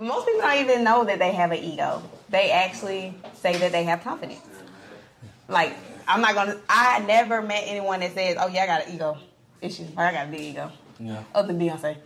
[0.00, 2.02] Most people don't even know that they have an ego.
[2.28, 4.40] They actually say that they have confidence.
[5.48, 5.74] Like,
[6.06, 6.58] I'm not gonna.
[6.68, 9.18] I never met anyone that says, "Oh yeah, I got an ego
[9.60, 9.86] issue.
[9.96, 11.22] Or I got a big ego." Yeah.
[11.34, 11.96] Other than Beyonce.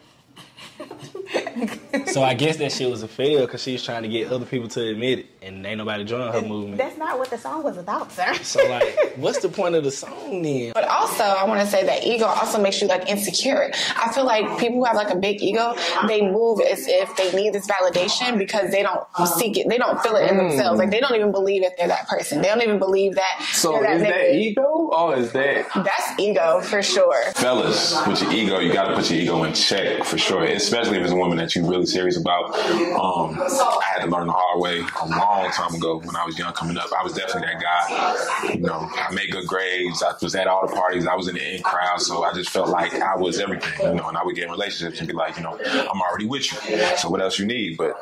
[2.13, 4.45] So I guess that shit was a fail because she was trying to get other
[4.45, 6.79] people to admit it, and ain't nobody joining her movement.
[6.79, 8.35] That's not what the song was about, sir.
[8.43, 10.73] So like, what's the point of the song then?
[10.75, 13.71] But also, I want to say that ego also makes you like insecure.
[13.97, 15.75] I feel like people who have like a big ego,
[16.07, 19.07] they move as if they need this validation because they don't
[19.39, 20.49] seek it, they don't feel it in hmm.
[20.49, 20.79] themselves.
[20.79, 22.43] Like they don't even believe that they're that person.
[22.43, 23.47] They don't even believe that.
[23.53, 27.33] So they're that is that ego or is that That's ego for sure.
[27.33, 30.45] fellas, with your ego, you got to put your ego in check for sure.
[30.73, 32.47] Especially if it's a woman that you're really serious about.
[32.55, 36.39] Um, I had to learn the hard way a long time ago when I was
[36.39, 36.87] young, coming up.
[36.99, 38.55] I was definitely that guy.
[38.55, 40.03] You know, I made good grades.
[40.03, 41.07] I was at all the parties.
[41.07, 43.87] I was in the in crowd, so I just felt like I was everything.
[43.87, 46.25] You know, and I would get in relationships and be like, you know, I'm already
[46.25, 46.79] with you.
[46.97, 47.77] So what else you need?
[47.77, 47.95] But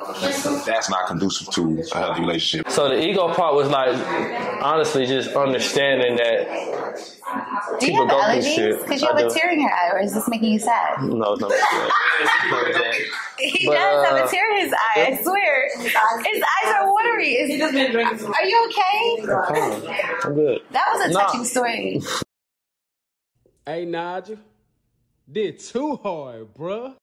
[0.64, 2.70] that's not conducive to a healthy relationship.
[2.70, 3.96] So the ego part was like,
[4.62, 7.19] honestly, just understanding that
[7.78, 8.78] Do you people have allergies?
[8.82, 11.02] Because you I have a tear in your eye, or is this making you sad?
[11.02, 11.48] No, it's no.
[13.38, 15.06] He But, does have uh, a tear in his eye.
[15.18, 17.32] I swear, his eyes are watery.
[17.34, 19.22] Is, are you okay?
[20.24, 20.60] I'm good.
[20.72, 21.20] That was a Nah.
[21.26, 22.00] touching story.
[23.66, 24.38] Hey, Nigel.
[25.30, 26.94] Did too hard, bruh.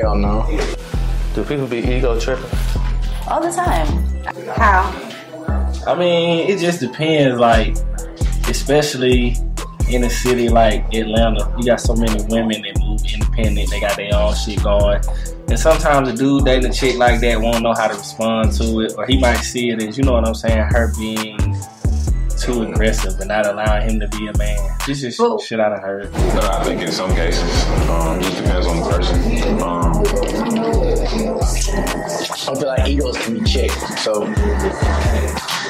[0.00, 0.46] Hell no.
[1.34, 2.44] Do people be ego tripping?
[3.28, 3.86] All the time.
[4.56, 4.92] How?
[5.86, 7.38] I mean, it just depends.
[7.38, 7.76] Like,
[8.48, 9.36] especially
[9.90, 13.70] in a city like Atlanta, you got so many women that move independent.
[13.70, 15.02] They got their own shit going,
[15.48, 18.80] and sometimes a dude dating a chick like that won't know how to respond to
[18.80, 21.43] it, or he might see it as you know what I'm saying, her being
[22.44, 24.58] too aggressive and not allowing him to be a man.
[24.86, 26.12] This is Well- shit I done heard.
[26.12, 29.62] No, I think in some cases, um, it just depends on the person.
[29.62, 30.02] Um,
[32.46, 33.98] I feel like egos can be checked.
[34.00, 34.24] So,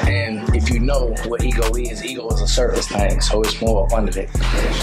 [0.03, 3.87] and if you know what ego is, ego is a surface thing, so it's more
[3.95, 4.31] it.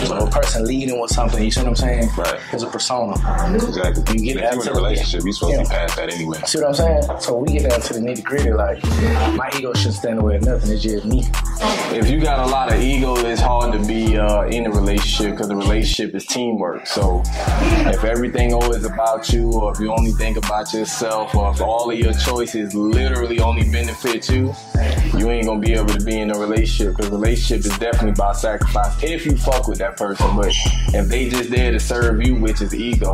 [0.05, 2.09] So a person leading with something, you see what I'm saying?
[2.17, 2.39] Right.
[2.53, 3.13] It's a persona.
[3.53, 4.03] exactly.
[4.17, 6.39] You get that you're in a the- relationship, you're supposed to be past that anyway.
[6.45, 7.03] See what I'm saying?
[7.19, 8.51] So we get down to the nitty gritty.
[8.51, 8.83] Like
[9.35, 10.71] my ego shouldn't stand away of nothing.
[10.71, 11.23] It's just me.
[11.93, 15.31] If you got a lot of ego, it's hard to be uh, in a relationship
[15.31, 16.87] because the relationship is teamwork.
[16.87, 21.61] So if everything always about you, or if you only think about yourself, or if
[21.61, 24.53] all of your choices literally only benefit you,
[25.21, 26.95] you ain't gonna be able to be in a relationship.
[26.95, 30.35] Because relationship is definitely about sacrifice if you fuck with that person.
[30.35, 30.51] But
[30.93, 33.13] if they just there to serve you, which is ego,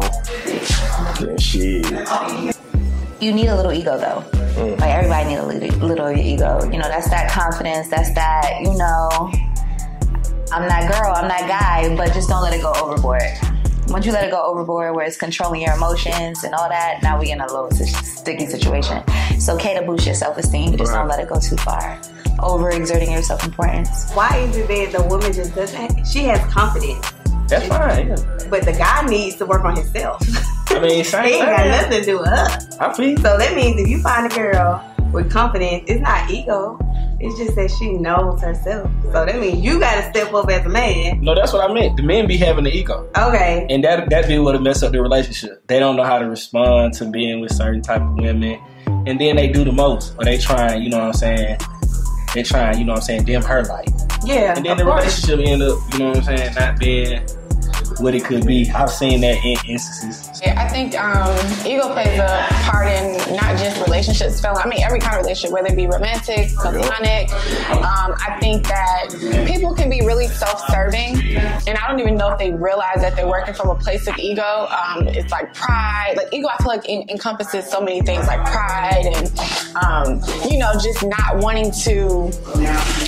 [1.20, 1.86] then shit.
[3.20, 4.24] You need a little ego though.
[4.56, 4.80] Mm.
[4.80, 6.64] Like everybody need a little, little ego.
[6.72, 7.90] You know, that's that confidence.
[7.90, 8.60] That's that.
[8.62, 9.10] You know,
[10.54, 11.12] I'm that girl.
[11.14, 11.94] I'm that guy.
[11.98, 13.22] But just don't let it go overboard.
[13.90, 17.20] Once you let it go overboard, where it's controlling your emotions and all that, now
[17.20, 19.02] we in a little si- sticky situation.
[19.32, 21.98] It's okay to boost your self esteem, but just don't let it go too far.
[22.40, 24.12] Overexerting your self importance.
[24.14, 26.06] Why is it that the woman just doesn't?
[26.06, 27.12] She has confidence,
[27.48, 28.10] That's fine.
[28.10, 28.16] Yeah.
[28.50, 30.22] but the guy needs to work on himself.
[30.70, 31.72] I mean, He same ain't got thing.
[31.72, 32.78] nothing to do with us.
[32.80, 33.18] I feel.
[33.18, 34.84] So that means if you find a girl
[35.14, 36.78] with confidence, it's not ego.
[37.20, 38.92] It's just that she knows herself.
[39.06, 41.22] So that means you got to step up as a man.
[41.22, 41.98] No, that's what I meant.
[41.98, 43.10] The men be having the ego.
[43.18, 43.66] Okay.
[43.70, 45.66] And that that be what mess up the relationship.
[45.68, 49.36] They don't know how to respond to being with certain type of women, and then
[49.36, 51.58] they do the most, or they try, you know what I'm saying?
[52.34, 53.88] They try, you know what I'm saying, dim her life.
[54.24, 54.56] Yeah.
[54.56, 55.28] and then the course.
[55.28, 57.22] relationship end up, you know what I'm saying, not being
[58.00, 58.70] what it could be.
[58.72, 60.37] I've seen that in instances.
[60.56, 61.36] I think um,
[61.66, 64.54] ego plays a part in not just relationships feel.
[64.56, 67.32] I mean, every kind of relationship, whether it be romantic, platonic.
[67.72, 69.10] Um, I think that
[69.48, 73.28] people can be really self-serving, and I don't even know if they realize that they're
[73.28, 74.68] working from a place of ego.
[74.70, 76.14] Um, it's like pride.
[76.16, 79.40] Like ego, I feel like en- encompasses so many things, like pride and
[79.84, 82.28] um, you know, just not wanting to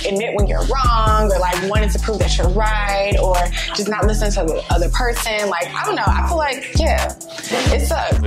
[0.08, 3.34] admit when you're wrong, or like wanting to prove that you're right, or
[3.74, 5.48] just not listening to the other person.
[5.48, 6.04] Like I don't know.
[6.06, 7.14] I feel like yeah,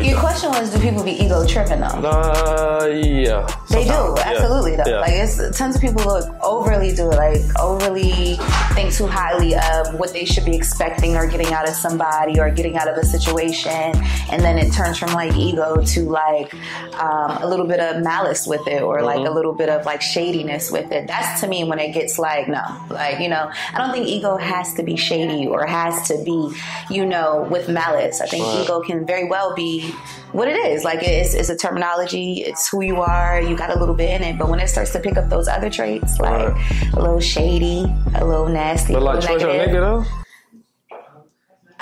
[0.04, 1.88] Your question was, do people be ego tripping though?
[1.88, 3.48] Uh, yeah.
[3.74, 4.32] They do, Sometimes, yeah.
[4.32, 4.84] absolutely though.
[4.88, 5.00] Yeah.
[5.00, 8.36] Like it's tons of people look overly do it, like overly
[8.76, 12.50] think too highly of what they should be expecting or getting out of somebody or
[12.52, 13.94] getting out of a situation,
[14.32, 16.54] and then it turns from like ego to like
[16.96, 20.02] um, a little bit of malice with it or like a little bit of like
[20.02, 21.08] shadiness with it.
[21.08, 24.38] That's to me when it gets like no, like you know, I don't think ego
[24.38, 26.52] has to be shady or has to be,
[26.90, 28.22] you know, with malice.
[28.22, 28.62] I think Right.
[28.64, 29.94] ego can very well be
[30.34, 30.84] what it is.
[30.84, 32.42] Like it's, it's a terminology.
[32.42, 33.42] It's who you are.
[33.42, 35.48] You got a little bit in it, but when it starts to pick up those
[35.48, 36.56] other traits, like
[36.94, 37.86] a little shady,
[38.16, 40.23] a little nasty, But a like your nigga though.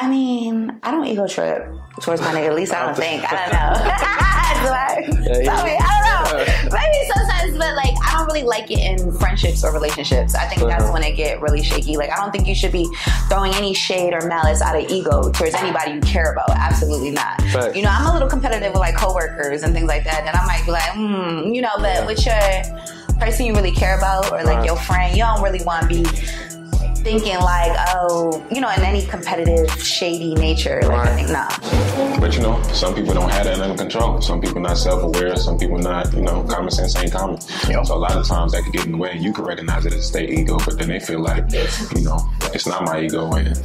[0.02, 1.68] I mean, I don't ego trip
[2.02, 2.48] towards my nigga.
[2.48, 3.24] At least I don't think.
[3.24, 3.74] I don't know.
[4.62, 5.38] Do I?
[5.38, 5.78] Yeah, Tell me.
[5.80, 6.78] I don't know.
[6.78, 10.34] Maybe sometimes, but like I don't really like it in friendships or relationships.
[10.36, 10.94] I think that's Uh-huh.
[10.94, 11.98] when it get really shaky.
[11.98, 12.88] Like I don't think you should be
[13.30, 16.50] throwing any shade or malice out of ego towards anybody you care about.
[16.52, 17.40] Absolutely not.
[17.44, 17.76] Facts.
[17.76, 20.22] You know, I'm a little competitive with like coworkers and things like that.
[20.26, 22.36] And I might be like, hmm, you know, but with your
[23.20, 24.66] person you really care about or like Right.
[24.66, 26.04] your friend, you don't really want to be
[27.02, 30.82] thinking like, oh, you know, in any competitive, shady nature.
[30.84, 32.20] Like, I think, nah.
[32.20, 34.22] But you know, some people don't have that under control.
[34.22, 35.36] Some people not self-aware.
[35.36, 37.40] Some people not, you know, common sense ain't common.
[37.42, 39.18] So a lot of times that could get in the way.
[39.18, 42.20] You can recognize it as a state ego, but then they feel like, you know,
[42.54, 43.56] it's not my ego, and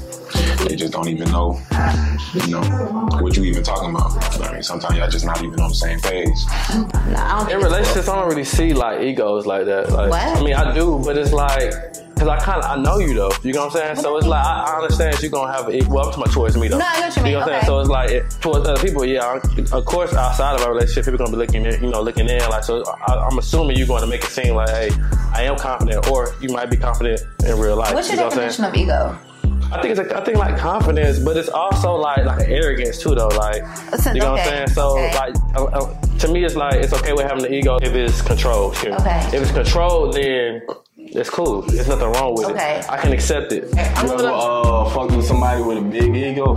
[0.66, 1.60] they just don't even know,
[2.34, 2.62] you know,
[3.20, 4.12] what you even talking about.
[4.42, 6.28] I mean, sometimes y'all just not even on the same page.
[6.70, 6.84] Nah,
[7.18, 9.92] I don't In think relationships, I don't really see like egos like that.
[9.92, 10.38] Like, What?
[10.38, 11.72] I mean, I do, but it's like.
[12.18, 13.96] Cause I kind of I know you though, you know what I'm saying.
[13.96, 16.56] So it's like I, I understand you're gonna have a, well, up to my choice
[16.56, 16.78] me though.
[16.78, 17.60] No, I know what you mean, know what I'm okay.
[17.60, 17.66] saying.
[17.66, 19.20] So it's like it, towards other people, yeah.
[19.22, 22.26] I- Of course, outside of our relationship, people gonna be looking, in, you know, looking
[22.28, 22.38] in.
[22.48, 24.90] Like, so I, I'm assuming you're going to make it seem like, hey,
[25.34, 27.92] I am confident, or you might be confident in real life.
[27.92, 28.90] What's you your know what I'm definition saying?
[28.90, 29.18] of ego?
[29.72, 33.14] I think it's like, I think like confidence, but it's also like like arrogance too
[33.14, 33.28] though.
[33.28, 33.62] Like
[34.14, 34.68] you know what I'm saying.
[34.68, 35.14] So okay.
[35.16, 38.72] like to me, it's like it's okay with having the ego if it's controlled.
[38.72, 39.00] excuse me.
[39.00, 39.26] Okay.
[39.28, 40.62] If it's controlled, then
[40.96, 41.62] it's cool.
[41.62, 42.80] There's nothing wrong with Okay.
[42.80, 42.90] it.
[42.90, 43.64] I can accept it.
[43.74, 43.78] You
[44.12, 46.56] ever uh, fucked with somebody with a big ego?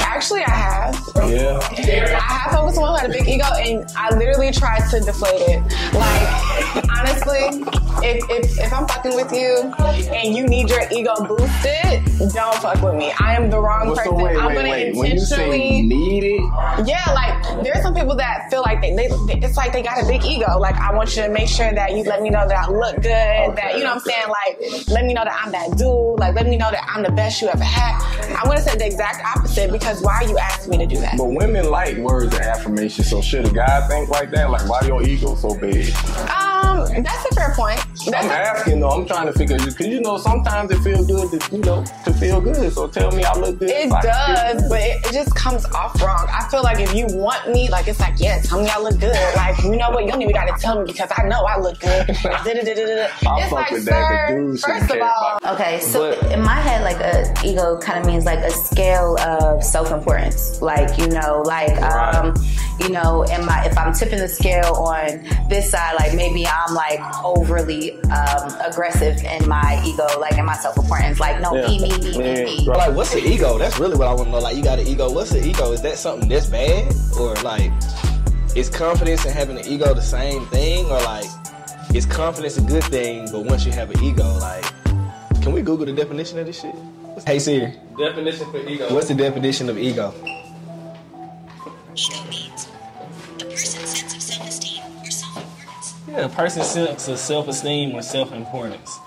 [0.00, 0.94] Actually, I have.
[1.28, 1.58] Yeah.
[1.62, 5.00] I have fucked with someone who had a big ego, and I literally tried to
[5.00, 5.62] deflate it.
[5.92, 7.64] Like, honestly,
[8.06, 9.72] if, if, if I'm fucking with you
[10.14, 13.12] and you need your ego boosted, don't fuck with me.
[13.18, 14.16] I am the wrong Well, person.
[14.16, 14.96] so wait, I'm wait, gonna wait.
[14.96, 19.06] When you say need it, Yeah, like there's some people that feel like they, they,
[19.42, 20.58] it's like they got a big ego.
[20.58, 22.96] Like I want you to make sure that you let me know that I look
[22.96, 23.56] good.
[23.56, 24.28] that you know what I'm saying.
[24.28, 26.18] Like let me know that I'm that dude.
[26.18, 27.96] Like let me know that I'm the best you ever had.
[28.36, 31.16] I'm gonna say the exact opposite because why are you asking me to do that?
[31.16, 33.04] but women like words of affirmation.
[33.04, 34.50] So should a guy think like that?
[34.50, 35.92] Like why your ego so big?
[36.30, 37.80] Um, that's a fair point.
[38.10, 38.90] That's I'm asking though.
[38.90, 42.12] I'm trying to figure because you know sometimes it feels good to you know to
[42.14, 42.72] feel good.
[42.72, 43.70] So tell me I look good.
[43.70, 44.68] It so I can feel does, good.
[44.70, 46.26] but it, it just comes off wrong.
[46.30, 48.98] I feel like if you want me, like it's like, yeah, tell me I look
[49.00, 49.16] good.
[49.36, 51.78] Like you know what, you don't even gotta tell me because I know I look
[51.80, 52.10] good.
[52.26, 56.42] I'll it's fuck like, sir, but dudes shouldn't first of all, Okay, so But- in
[56.42, 60.60] my head, like a ego kind of means like a scale of self importance.
[60.62, 62.34] Like you know, like um,
[62.80, 66.74] you know, am I if I'm tipping the scale on this side, like maybe I'm
[66.74, 71.18] like overly um, aggressive in my ego, like in my self importance.
[71.20, 71.66] Like no, Yeah.
[71.68, 72.68] me, me, me, me, Yeah, me.
[72.68, 72.78] right.
[72.88, 73.58] Like, what's the ego?
[73.58, 74.38] That's really what I want to know.
[74.38, 75.10] Like, you got an ego.
[75.10, 75.72] What's the ego?
[75.72, 77.72] Is that something that's bad, or like,
[78.54, 81.26] is confidence and having an ego the same thing, or like,
[81.94, 83.28] is confidence a good thing?
[83.32, 84.64] But once you have an ego, like,
[85.42, 86.74] can we Google the definition of this shit?
[87.26, 88.92] Hey Siri, Definition for ego.
[88.94, 90.12] what's the definition of ego?
[96.16, 98.98] Yeah, a person's sense of self-esteem or self-importance.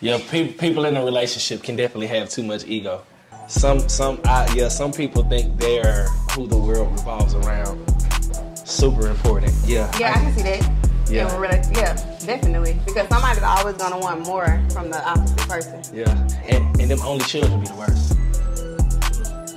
[0.00, 3.02] Yeah, pe- people in a relationship can definitely have too much ego.
[3.46, 7.78] Some, some, I, yeah, some people think they're who the world revolves around.
[8.66, 9.52] Super important.
[9.66, 9.92] Yeah.
[9.98, 10.72] Yeah, I can see that.
[11.10, 11.28] Yeah.
[11.28, 11.92] Rela- yeah,
[12.24, 12.80] definitely.
[12.86, 15.82] Because somebody's always gonna want more from the opposite person.
[15.94, 16.10] Yeah.
[16.46, 18.16] And, and them only children be the worst.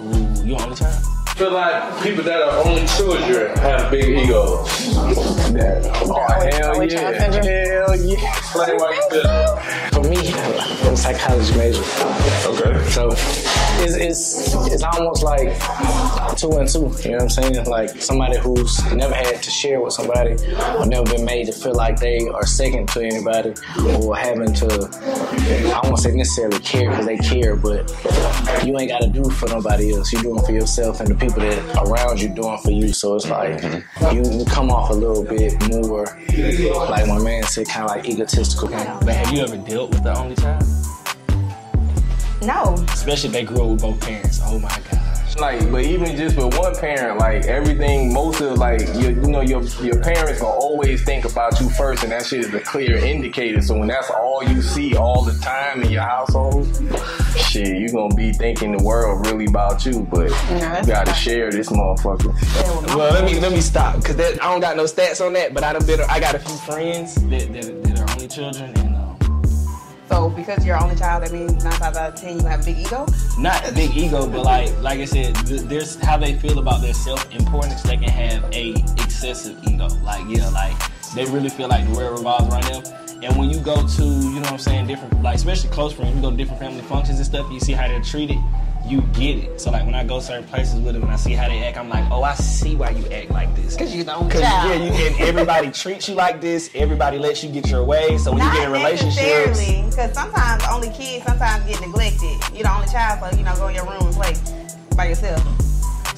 [0.02, 1.02] Ooh, you only child?
[1.40, 4.68] Feel like people that are only children have big egos.
[4.98, 5.16] Oh,
[6.52, 7.14] hell yeah.
[7.14, 8.38] Hell yeah.
[8.38, 9.24] Explain why you.
[9.94, 11.82] For me, I'm a psychology major.
[12.46, 12.90] Okay.
[12.90, 13.10] So
[13.82, 15.50] it's, it's it's almost like
[16.38, 16.92] two and two.
[17.04, 17.66] You know what I'm saying?
[17.66, 20.34] Like somebody who's never had to share with somebody,
[20.78, 23.54] or never been made to feel like they are second to anybody,
[24.04, 24.70] or having to
[25.76, 27.90] I won't say necessarily care because they care, but
[28.66, 30.12] you ain't got to do for nobody else.
[30.12, 32.94] You're doing for yourself and the people that around you doing for you.
[32.94, 34.16] So it's like mm-hmm.
[34.16, 36.06] you, you come off a little bit more
[36.90, 38.70] like my man said, kind of like egotistical.
[38.70, 40.79] But have you ever dealt with the only child?
[42.42, 42.76] No.
[42.90, 44.40] Especially if they grew up with both parents.
[44.44, 45.38] Oh my gosh.
[45.38, 49.42] Like, but even just with one parent, like everything, most of like your, you know,
[49.42, 52.98] your your parents gonna always think about you first, and that shit is a clear
[52.98, 53.62] indicator.
[53.62, 56.68] So when that's all you see all the time in your household,
[57.38, 60.02] shit, you gonna be thinking the world really about you.
[60.12, 62.34] But you gotta share this motherfucker.
[62.96, 65.54] Well, let me let me stop because I don't got no stats on that.
[65.54, 68.76] But I done been, I got a few friends that, that, that are only children,
[68.78, 68.89] and
[70.10, 72.66] So because you're only child, that means nine times out of ten you have a
[72.66, 73.06] big ego.
[73.38, 76.82] not a big ego, but like like I said, th- there's how they feel about
[76.82, 77.84] their self importance.
[77.84, 78.72] They can have a
[79.04, 79.88] excessive ego.
[80.04, 80.76] Like yeah, like
[81.14, 82.96] they really feel like the world revolves around them.
[83.22, 86.16] And when you go to, you know what I'm saying, different like especially close friends,
[86.16, 88.38] you go to different family functions and stuff, you see how they're treated.
[88.86, 89.62] You get it.
[89.62, 91.78] So like when I go certain places with them and I see how they act,
[91.78, 93.76] I'm like, oh, I see why you act like this.
[93.76, 94.70] Cause you're the only Cause child.
[94.70, 96.72] yeah, you and everybody treats you like this.
[96.74, 98.18] Everybody lets you get your way.
[98.18, 102.38] So when Not you get in relationships, because sometimes only kids sometimes get neglected.
[102.54, 104.34] You're the only child, so you know go in your room and play
[104.96, 105.69] by yourself.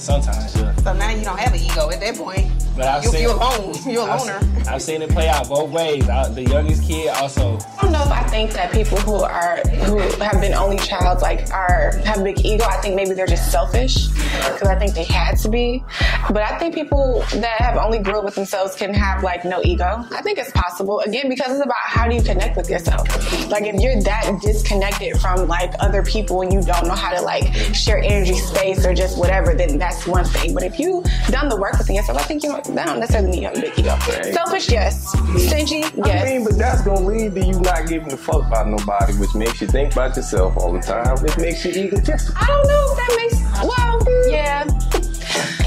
[0.01, 0.75] Sometimes yeah.
[0.77, 2.50] So now you don't have an ego at that point.
[2.75, 3.75] But I've you, seen you're alone.
[3.86, 4.48] You're a I've- loner.
[4.70, 6.08] I've seen it play out both ways.
[6.08, 9.58] I, the youngest kid also I don't know if I think that people who are
[9.86, 12.63] who have been only child like are have big ego.
[12.65, 15.84] I think maybe they're just selfish because I think they had to be.
[16.29, 19.62] But I think people that have only grew up with themselves can have like no
[19.63, 20.05] ego.
[20.12, 23.08] I think it's possible again because it's about how do you connect with yourself.
[23.50, 27.22] Like if you're that disconnected from like other people and you don't know how to
[27.22, 30.53] like share energy space or just whatever, then that's one thing.
[30.53, 33.31] But if you done the work within yourself, I think you don't, that don't necessarily
[33.31, 33.98] mean you have a big ego.
[34.31, 35.12] Selfish, yes.
[35.48, 36.24] Stingy, yes.
[36.24, 39.33] I mean, but that's gonna lead to you not giving a fuck about nobody, which
[39.36, 42.36] makes you think about yourself all the time, which makes you egotistical.
[42.41, 44.65] I don't know if that makes well, yeah,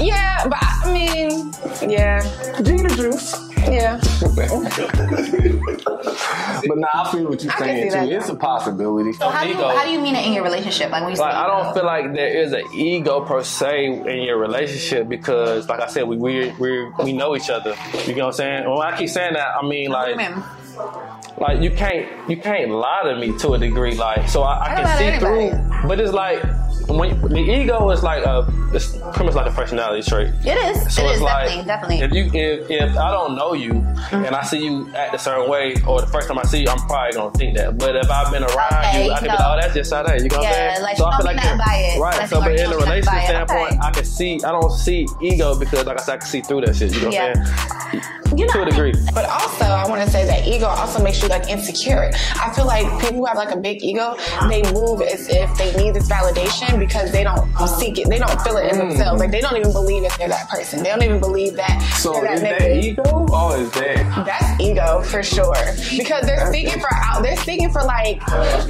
[0.01, 1.53] yeah, but I mean,
[1.89, 2.21] yeah,
[2.61, 3.44] Gina juice.
[4.51, 5.71] Yeah.
[6.67, 7.95] But nah, I feel what you're I saying too.
[7.95, 8.09] that.
[8.09, 9.13] It's a possibility.
[9.13, 10.91] So how do you how do you mean it in your relationship?
[10.91, 14.23] Like when you Like I don't feel like there is an ego per se in
[14.23, 17.75] your relationship because, like I said, we we we, we know each other.
[18.05, 18.69] You know what I'm saying?
[18.69, 20.17] When I keep saying that, I mean like
[21.37, 23.95] like you can't you can't lie to me to a degree.
[23.95, 25.49] Like so I, I I can see anybody.
[25.49, 26.41] through, but it's like
[26.87, 30.29] when the ego is like a it's pretty much like a personality trait.
[30.43, 30.93] It is.
[30.93, 31.99] So it it's is like definitely, definitely.
[32.01, 33.71] if you if, if I don't know you
[34.11, 36.67] and I see you act a certain way, or the first time I see you,
[36.69, 37.77] I'm probably gonna think that.
[37.77, 39.53] But if I've been around Okay, you, I can be you like, know.
[39.53, 40.21] oh, that's just how that.
[40.21, 40.83] You know what I'm Yeah, saying?
[40.83, 42.17] like, so I don't feel like nothing by right.
[42.19, 43.79] Let's So, but in a don't be nothing by relationship standpoint, Okay.
[43.81, 44.43] I can see.
[44.43, 46.93] I don't see ego because, like I said, I can see through that shit.
[46.93, 47.43] You know what I'm Yeah.
[47.45, 48.03] saying?
[48.35, 48.91] you know, To a degree.
[49.13, 52.11] But also, I want to say that ego also makes you like insecure.
[52.35, 54.17] I feel like people who have like a big ego,
[54.49, 57.45] they move as if they need this validation because they don't
[57.79, 58.09] seek it.
[58.09, 58.89] They don't feel it in mm.
[58.89, 59.19] themselves.
[59.19, 60.83] Like they don't even believe that they're that person.
[60.83, 61.81] They don't even believe that.
[61.97, 64.25] So they're is that ego or is that?
[64.25, 65.55] That's ego for sure.
[65.97, 68.21] Because they're seeking for out they're seeking for like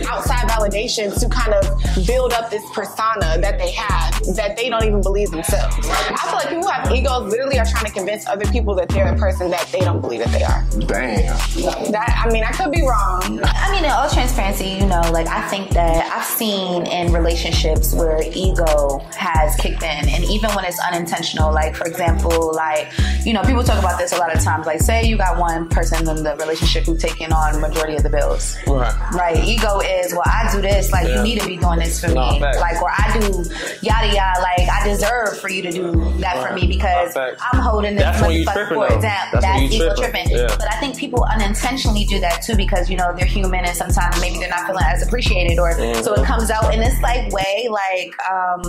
[0.08, 4.84] outside validation to kind of build up this persona that they have that they don't
[4.84, 5.76] even believe themselves.
[5.90, 8.90] I feel like people who have egos literally are trying to convince other people that
[8.90, 10.64] they're the person that they don't believe that they are.
[10.88, 11.92] Damn.
[11.92, 13.40] That I mean I could be wrong.
[13.44, 17.94] I mean, in all transparency, you know, like I think that I've seen in relationships
[17.96, 21.54] where ego has kicked in, and even when it's unintentional.
[21.54, 22.92] Like, for example, like
[23.26, 24.66] you know, people talk about this a lot of times.
[24.68, 28.10] Like, say you got one person in the relationship who's taking on majority of the
[28.10, 28.56] bills.
[28.68, 28.94] Right.
[29.14, 29.44] Right.
[29.44, 30.92] Ego is, well, I do this.
[30.92, 31.18] Like, Yeah.
[31.18, 32.40] you need to be doing this for No, me.
[32.40, 32.60] facts.
[32.60, 33.44] Like, or I do
[33.82, 34.42] yada yada.
[34.42, 37.34] Like, I deserve for you to do that for me because No.
[37.52, 38.96] I'm holding this That's when you tripping, for though.
[38.96, 40.28] exam- That's ego tripping.
[40.28, 40.38] tripping.
[40.38, 40.48] Yeah.
[40.60, 44.20] But I think people unintentionally do that too because you know they're human and sometimes
[44.22, 46.04] maybe they're not feeling as appreciated or mm-hmm.
[46.04, 47.84] so it comes out in this like way like
[48.30, 48.62] um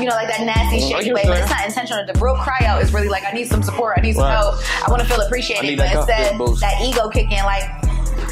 [0.00, 2.04] you know like that nasty Mm, I shitty way but it's not intentional.
[2.06, 4.36] The real cry out is really like I need some support, I need some Right.
[4.36, 4.56] help,
[4.86, 5.78] I want to feel appreciated.
[5.78, 7.64] But instead that ego kicking, like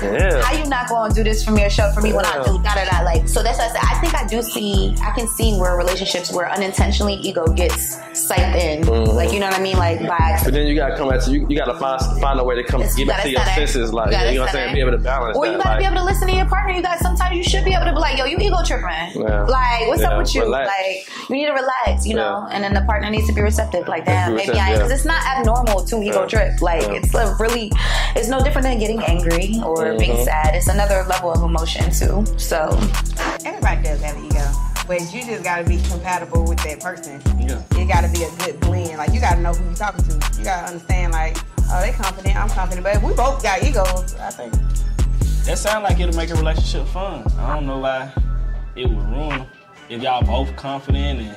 [0.03, 0.43] Yeah.
[0.43, 2.43] How you not going to do this for me or show for me when I
[2.45, 3.01] do da da da?
[3.05, 3.83] Like, so that's what I said.
[3.83, 8.57] I think I do see, I can see where relationships where unintentionally ego gets psyched
[8.57, 8.83] in.
[8.85, 9.15] Mhm.
[9.15, 9.77] Like, you know what I mean?
[9.77, 11.47] Like, by But then you gotta come at you.
[11.49, 13.93] You gotta find find a way to come It's- get back to your senses.
[13.93, 15.37] Like You gotta you know what I'm saying, be able to balance.
[15.37, 15.59] Or you that.
[15.59, 16.73] gotta like, be able to listen to your partner.
[16.73, 19.23] You got sometimes you should be able to be like, yo, you ego tripping.
[19.23, 19.43] Yeah.
[19.45, 20.43] Like, what's Yeah, up with you?
[20.43, 20.69] relax.
[20.69, 22.47] Like, you need to relax, you know.
[22.51, 23.89] And then the partner needs to be receptive.
[23.89, 24.73] Like, damn, Be maybe I yeah.
[24.75, 26.27] because it's not abnormal to ego Yeah.
[26.27, 26.63] trip.
[26.63, 26.93] Like, Yeah.
[27.03, 27.73] it's a really,
[28.15, 30.25] it's no different than getting angry or being Mhm.
[30.25, 30.55] sad.
[30.55, 32.25] It's another level of emotion too.
[32.39, 32.79] So,
[33.45, 34.45] Everybody does have an ego,
[34.89, 37.21] but you just gotta be compatible with that person.
[37.39, 37.61] Yeah.
[37.81, 38.99] It gotta be a good blend.
[38.99, 40.15] Like you gotta know who you're talking to.
[40.39, 41.37] You gotta understand like,
[41.71, 44.15] oh, they confident, I'm confident, but we both got egos.
[44.21, 44.53] I think.
[45.45, 47.25] That sound like it'll make a relationship fun.
[47.39, 48.11] I don't know why
[48.75, 49.47] it would ruin them
[49.89, 51.37] if y'all both confident and.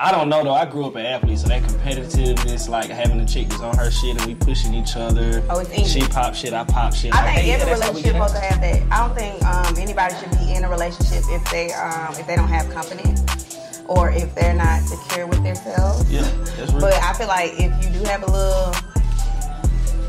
[0.00, 0.54] I don't know though.
[0.54, 3.90] I grew up an athlete, so that competitiveness, like having a chick that's on her
[3.90, 5.42] shit and we pushing each other.
[5.50, 6.00] Oh, it's easy.
[6.00, 7.12] She pop shit, I pop shit.
[7.12, 8.82] I Like, think hey, every relationship supposed to have that.
[8.92, 12.36] I don't think um, anybody should be in a relationship if they um, if they
[12.36, 16.08] don't have confidence or if they're not secure with themselves.
[16.12, 16.22] Yeah,
[16.56, 16.80] that's real.
[16.82, 18.74] But I feel like if you do have a little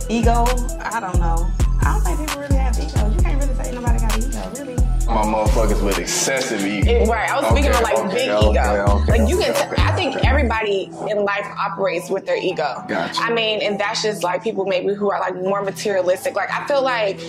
[0.08, 0.46] ego,
[0.82, 1.50] I don't know.
[1.82, 2.58] I don't think people really
[5.10, 6.92] My motherfuckers with excessive ego.
[6.92, 7.30] It- right.
[7.32, 9.04] I was speaking Okay, of like okay, big okay, ego.
[9.08, 9.56] like you can.
[9.80, 12.84] I think everybody in life operates with their ego.
[12.88, 13.22] Gotcha.
[13.22, 16.36] I mean, and that's just like people maybe who are like more materialistic.
[16.36, 17.20] Like I feel like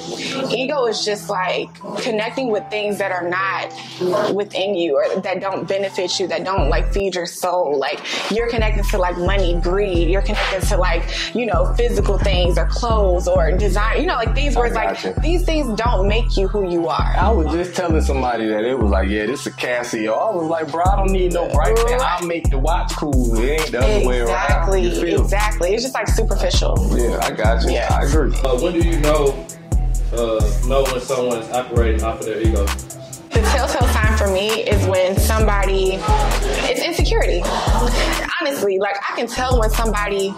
[0.52, 1.68] ego is just like
[2.00, 6.68] connecting with things that are not within you or that don't benefit you, that don't
[6.68, 7.76] like feed your soul.
[7.78, 8.00] Like
[8.30, 10.08] you're connected to like money, greed.
[10.08, 11.02] You're connected to like
[11.34, 14.00] you know physical things or clothes or design.
[14.00, 14.74] You know, like these words.
[14.74, 17.14] Like these things don't make you who you are.
[17.18, 20.12] I was just telling somebody that it was like, yeah, this is a Casio.
[20.16, 22.00] I was like, bro, I don't need no bright man.
[22.00, 23.36] I'll make the watch cool.
[23.38, 24.74] It ain't the other way around.
[24.74, 25.74] Exactly, exactly.
[25.74, 26.76] It's just like superficial.
[26.96, 27.72] Yeah, I got you.
[27.72, 27.88] Yeah.
[27.90, 28.34] I agree.
[28.38, 29.46] Uh, when do you know
[30.12, 32.64] uh, know when someone is operating off of their ego?
[33.30, 35.98] The telltale sign for me is when somebody,
[36.68, 37.40] it's insecurity.
[38.40, 40.34] Honestly, like I can tell when somebody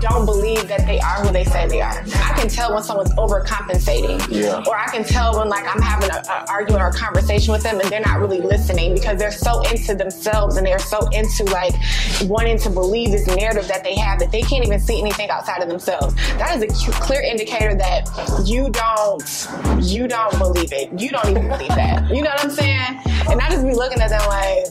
[0.00, 2.02] don't believe that they are who they say they are.
[2.14, 4.26] I can tell when someone's overcompensating.
[4.30, 4.62] Yeah.
[4.66, 7.78] Or I can tell when like I'm having an argument or a conversation with them
[7.80, 11.74] and they're not really listening because they're so into themselves and they're so into like
[12.22, 15.62] wanting to believe this narrative that they have that they can't even see anything outside
[15.62, 16.14] of themselves.
[16.38, 18.08] That is a clear indicator that
[18.46, 19.48] you don't
[19.82, 20.90] you don't believe it.
[20.98, 22.08] You don't even believe that.
[22.08, 23.09] You know what I'm saying?
[23.30, 24.66] And I just be looking at them like,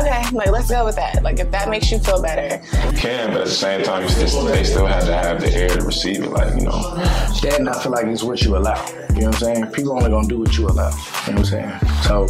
[0.00, 1.22] okay, like let's go with that.
[1.22, 2.62] Like if that makes you feel better.
[2.86, 5.52] You can, but at the same time, you still, they still have to have the
[5.52, 6.30] air to receive it.
[6.30, 6.94] Like, you know,
[7.42, 8.74] That I feel like it's what you allow.
[9.14, 9.66] You know what I'm saying?
[9.72, 10.88] People only gonna do what you allow.
[10.88, 11.70] You know what I'm saying?
[12.02, 12.24] So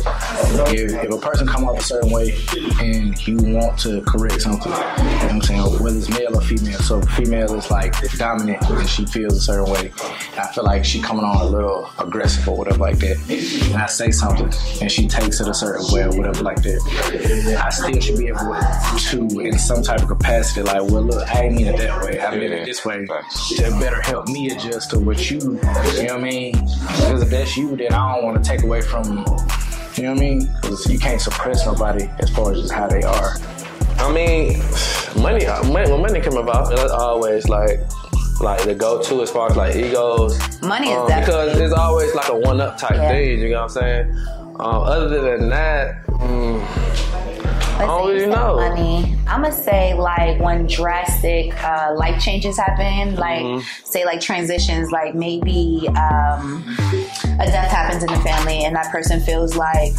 [0.72, 2.36] if, if a person come off a certain way
[2.80, 5.62] and you want to correct something, you know what I'm saying?
[5.82, 6.78] Whether it's male or female.
[6.80, 9.92] So female is like dominant and she feels a certain way.
[10.36, 13.18] I feel like she coming on a little aggressive or whatever like that.
[13.72, 17.60] And I say something and she takes it a certain way or whatever like that.
[17.64, 18.54] I still should be able
[18.98, 22.20] to, in some type of capacity, like, well, look, I ain't mean it that way.
[22.20, 25.60] I mean it this way to better help me adjust to what you, you know
[25.60, 26.54] what I mean?
[26.86, 29.98] Because if that's you, then I don't want to take away from, you know what
[30.08, 30.50] I mean?
[30.60, 33.36] Because you can't suppress nobody as far as just how they are.
[33.98, 34.58] I mean,
[35.22, 35.46] money.
[35.72, 37.80] money when money come about, that's always like
[38.40, 40.36] like the go to as far as like egos.
[40.62, 43.08] Money is um, definitely- because it's always like a one up type Yeah.
[43.10, 43.38] thing.
[43.38, 44.16] You know what I'm saying?
[44.58, 46.60] Um, other than that, mm,
[47.78, 48.56] Don't really know.
[48.56, 49.16] Money.
[49.26, 53.62] I'm gonna say like when drastic uh, life changes happen, like Mhm.
[53.84, 56.64] say like transitions, like maybe um,
[57.40, 59.92] a death happens in the family and that person feels like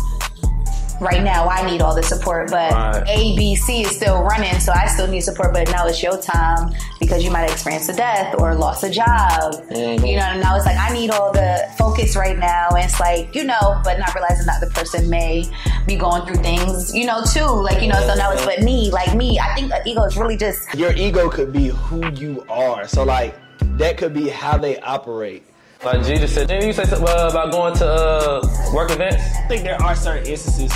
[0.99, 3.03] right now I need all the support, but Right.
[3.07, 5.53] A, B, C is still running, so I still need support.
[5.53, 9.55] But now it's your time because you might experience a death or lost a job.
[9.71, 10.07] Mhm.
[10.07, 12.69] You know, and now it's like I need all the focus right now.
[12.69, 15.45] And it's like you know, but not realizing that the person may
[15.87, 17.45] be going through things, you know, too.
[17.45, 19.39] Like you know, so now it's but me, like me.
[19.39, 22.87] I think the ego is really just Your ego could be who you are.
[22.87, 23.35] So like
[23.77, 25.43] that could be how they operate.
[25.83, 29.21] Like just said, didn't you say something uh, about going to uh, work events?
[29.37, 30.71] I think there are certain instances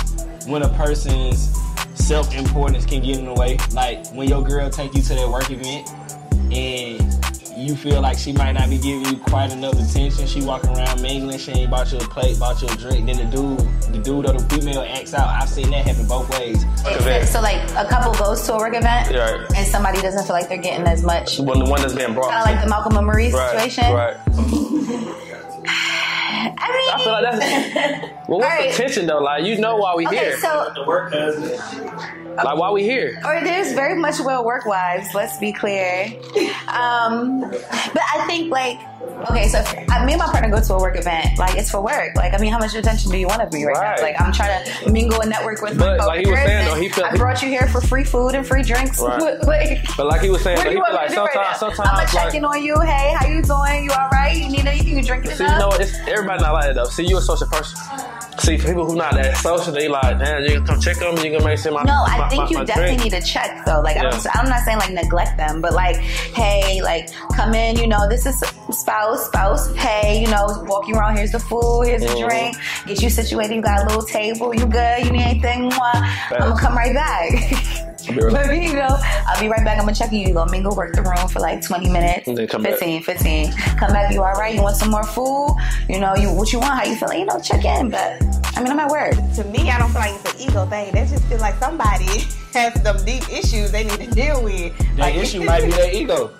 [0.46, 1.50] when a person's
[1.94, 3.56] self importance can get in the way.
[3.72, 5.88] Like when your girl take you to that work event
[6.52, 7.27] and
[7.58, 10.26] you feel like she might not be giving you quite enough attention.
[10.26, 13.06] She walking around mingling, she ain't bought you a plate, bought you a drink.
[13.06, 13.58] Then the dude,
[13.92, 15.28] the dude or the female acts out.
[15.28, 16.62] I've seen that happen both ways.
[17.30, 19.46] so like a couple goes to a work event Right.
[19.56, 21.38] and somebody doesn't feel like they're getting as much.
[21.40, 22.30] Well, the one that's being brought.
[22.30, 23.92] Kind of like the Malcolm and Marie right, situation.
[23.92, 24.16] Right.
[25.70, 28.14] I mean, I feel like that's.
[28.28, 28.70] Well, what's Alright.
[28.72, 29.20] the tension though?
[29.20, 30.38] Like you know why we Okay, here.
[30.38, 32.27] so The work husband.
[32.44, 33.20] Like, why we here?
[33.24, 35.14] or there's very much well work wives.
[35.14, 36.06] Let's be clear.
[36.68, 38.78] Um, but I think like
[39.30, 39.58] okay, so
[39.90, 41.38] I, me and my partner go to a work event.
[41.38, 42.14] Like it's for work.
[42.16, 43.96] Like I mean, how much attention do you want of me right, Right.
[43.98, 44.02] now?
[44.02, 46.74] Like I'm trying to mingle and network with But my like he was saying, though,
[46.74, 49.00] he feel- I brought you here for free food and free drinks.
[49.00, 49.20] Right.
[49.44, 51.62] like, But like he was saying, do he feel like do right sometimes.
[51.62, 52.24] I'm sometimes like.
[52.24, 52.78] check in on you.
[52.80, 53.84] Hey, how you doing?
[53.84, 54.36] You all right?
[54.36, 54.96] You need anything?
[54.96, 55.54] You drinking See, enough?
[55.72, 55.84] you know?
[55.84, 56.84] It's, everybody not like that though.
[56.84, 57.78] See, you a social person.
[58.40, 61.16] See, for people who not that social, they like, man, you can come check on
[61.16, 61.28] me.
[61.30, 63.12] You can make sure my No, my, I think my, you my definitely drink.
[63.12, 63.80] need to check though.
[63.80, 64.10] Like Yeah.
[64.10, 67.76] I'm, I'm not saying like neglect them, but like, hey, like come in.
[67.76, 68.38] You know, this is
[68.70, 69.74] spouse, spouse.
[69.76, 71.16] Hey, you know, walking around.
[71.16, 71.82] Here's the food.
[71.86, 72.28] Here's the Mhm.
[72.28, 72.56] drink.
[72.86, 73.54] Get you situated.
[73.56, 74.54] You got a little table.
[74.54, 75.04] You good?
[75.04, 75.72] You need anything?
[75.72, 77.84] I'm gonna come right back.
[78.14, 79.78] Be right- but you know, I'll be right back.
[79.78, 80.20] I'm gonna check you.
[80.20, 82.72] You gonna mingle, work the room for like 20 minutes, And then come back.
[82.72, 83.52] 15, 15.
[83.52, 84.12] Come back.
[84.12, 84.54] You all right?
[84.54, 85.56] You want some more food?
[85.88, 86.72] You know, you what you want?
[86.78, 87.20] How you feeling?
[87.20, 87.90] You know, check in.
[87.90, 88.22] But
[88.56, 89.14] I mean, I'm at work.
[89.36, 90.92] To me, I don't feel like it's an ego thing.
[90.92, 92.06] That just feel like somebody
[92.54, 94.72] has some deep issues they need to deal with.
[94.96, 96.30] That issue might be their ego.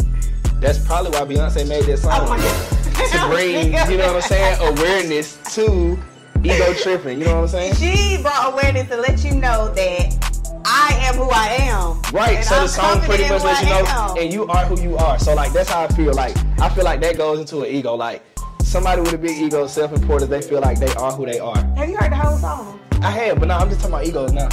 [0.61, 2.13] That's probably why Beyonce made that song.
[2.15, 2.75] Oh
[3.13, 5.97] to bring, you know what I'm saying, awareness to
[6.43, 7.21] ego tripping.
[7.21, 7.75] You know what I'm saying?
[7.77, 10.28] She brought awareness to let you know that
[10.71, 12.03] I am who I am.
[12.13, 12.45] Right.
[12.45, 14.19] So I'm the song pretty much lets you know, am.
[14.19, 15.19] and you are who you are.
[15.19, 16.13] So like that's how I feel.
[16.13, 17.95] Like I feel like that goes into an ego.
[17.95, 18.23] Like
[18.63, 21.57] somebody with a big ego, self-important, they feel like they are who they are.
[21.57, 22.79] Have you heard the whole song?
[23.01, 24.49] I have, but now I'm just talking about egos now.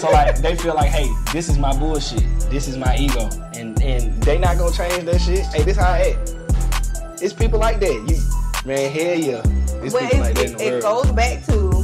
[0.00, 2.24] so like they feel like, hey, this is my bullshit.
[2.50, 5.46] This is my ego, and and they not gonna change that shit.
[5.46, 7.22] Hey, this how I act.
[7.22, 7.92] It's people like that.
[8.08, 8.18] You
[8.66, 9.42] man, hell yeah.
[9.84, 11.81] It's Well, people like that it, it, goes back to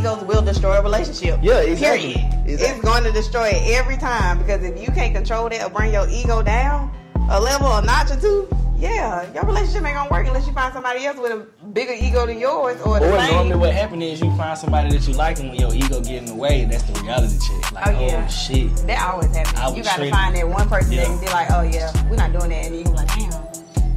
[0.00, 1.38] egos will destroy a relationship.
[1.42, 2.14] Yeah, exactly.
[2.14, 2.44] Period.
[2.60, 5.92] It's going to destroy it every time because if you can't control that or bring
[5.92, 6.90] your ego down
[7.30, 10.72] a level, a notch or two, yeah, your relationship ain't gonna work unless you find
[10.72, 13.34] somebody else with a bigger ego than yours or the Or same.
[13.34, 16.14] normally what happens is you find somebody that you like, and when your ego get
[16.14, 17.72] in the way, that's the reality check.
[17.72, 18.26] Like, Oh, oh, yeah.
[18.26, 18.74] shit.
[18.86, 19.76] That always I happens.
[19.76, 21.00] You gotta treat- find that one person Yeah.
[21.02, 23.29] that can be like, oh yeah, we're not doing that, and you be like, damn,
[23.29, 23.29] so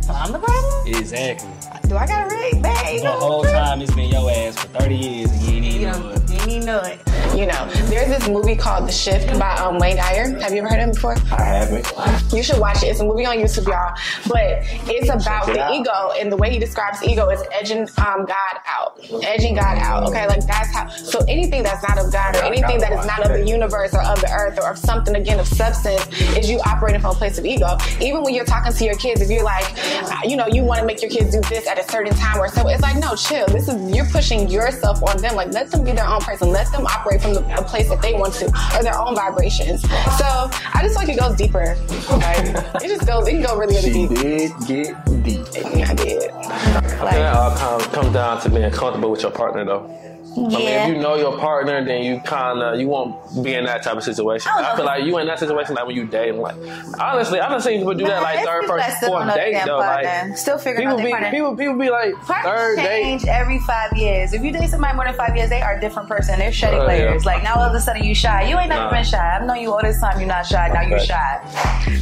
[0.09, 0.87] I'm the problem.
[0.87, 1.49] Exactly.
[1.87, 4.95] Do I got a really bad The whole time it's been your ass for 30
[4.95, 6.27] years, and you ain't even You know know, it.
[6.27, 6.99] didn't even know it.
[7.35, 10.39] You know, there's this movie called The Shift by um, Wayne Dyer.
[10.39, 11.15] Have you ever heard of him before?
[11.31, 12.31] I haven't.
[12.31, 12.87] You should watch it.
[12.87, 13.95] It's a movie on YouTube, y'all.
[14.27, 15.73] But it's about it the out.
[15.73, 20.03] ego, and the way he describes ego is edging um, God out, edging God out.
[20.09, 20.87] Okay, like that's how.
[20.89, 24.03] So anything that's not of God or anything that is not of the universe or
[24.03, 26.05] of the earth or of something again of substance
[26.37, 27.77] is you operating from a place of ego.
[27.99, 29.65] Even when you're talking to your kids, if you're like,
[30.03, 32.39] uh, you know, you want to make your kids do this at a certain time
[32.39, 33.47] or so, it's like, no, chill.
[33.47, 35.35] This is you're pushing yourself on them.
[35.35, 36.51] Like let them be their own person.
[36.51, 38.45] Let them operate from the, the place that they want to
[38.77, 39.81] or their own vibrations.
[39.81, 39.89] So
[40.27, 41.75] I just feel like it goes deeper.
[42.11, 43.27] Like it just goes.
[43.27, 44.19] It can go really, really She deep.
[44.19, 45.45] did get deep.
[45.75, 46.31] Yeah, I did.
[46.31, 49.89] I think that all come, comes down to being comfortable with your partner, though.
[50.35, 53.65] I mean, if you know your partner, then you kind of you won't be in
[53.65, 54.51] that type of situation.
[54.55, 56.41] Oh, I I, feel like you in that situation like when you dating.
[56.41, 56.55] Like
[56.99, 59.77] honestly, I done seen people do that like third, first, fourth date though.
[59.77, 61.31] Like Still figuring people out their be partner.
[61.31, 63.03] people people be like Partners third date.
[63.03, 64.33] change every five years.
[64.33, 66.39] If you date somebody more than five years, they are a different person.
[66.39, 66.87] They're shedding Oh, yeah.
[67.09, 67.25] layers.
[67.25, 68.43] Like now all of a sudden you shy.
[68.49, 68.91] You ain't never Nah.
[68.91, 69.35] been shy.
[69.37, 70.19] I've known you all this time.
[70.19, 70.67] You're not shy.
[70.69, 71.41] Now you're shy.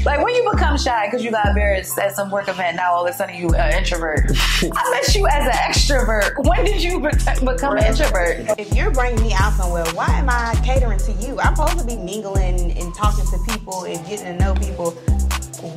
[0.05, 2.77] Like when you become shy because you got embarrassed at some work event.
[2.77, 4.31] Now all of a sudden you an introvert.
[4.63, 6.47] I met you as an extrovert.
[6.47, 7.09] When did you be-
[7.45, 8.20] become an introvert?
[8.57, 11.39] If you're bringing me out somewhere, why am I catering to you?
[11.39, 14.91] I'm supposed to be mingling and talking to people and getting to know people.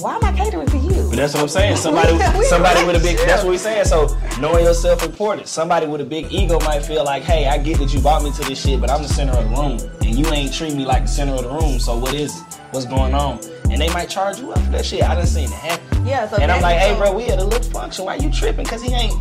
[0.00, 1.09] Why am I catering to you?
[1.11, 1.76] But that's what I'm saying.
[1.76, 3.18] Somebody, somebody with a big.
[3.18, 3.85] That's what we're saying.
[3.85, 5.50] So knowing your self-importance.
[5.50, 8.33] Somebody with a big ego might feel like, hey, I get that you brought me
[8.33, 10.85] to this shit, but I'm the center of the room, and you ain't treat me
[10.87, 11.78] like the center of the room.
[11.78, 12.61] So what is it?
[12.70, 13.40] What's going on?
[13.70, 15.02] And they might charge you up for that shit.
[15.02, 16.07] I done seen it happen.
[16.07, 18.04] Yeah, so and I'm like, hey, bro, we at a little function.
[18.04, 18.66] Why you tripping?
[18.66, 19.14] Cause he ain't,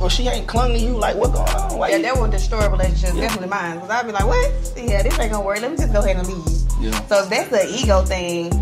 [0.00, 0.96] or she ain't clung to you.
[0.98, 1.78] Like, what going on?
[1.78, 2.02] Why Yeah, you?
[2.02, 3.74] that would destroy relationships, definitely mine.
[3.76, 4.72] Because I'd be like, what?
[4.76, 5.60] Yeah, this ain't gonna work.
[5.60, 6.62] Let me just go ahead and leave.
[6.80, 7.06] Yeah.
[7.06, 8.52] So if that's the ego thing,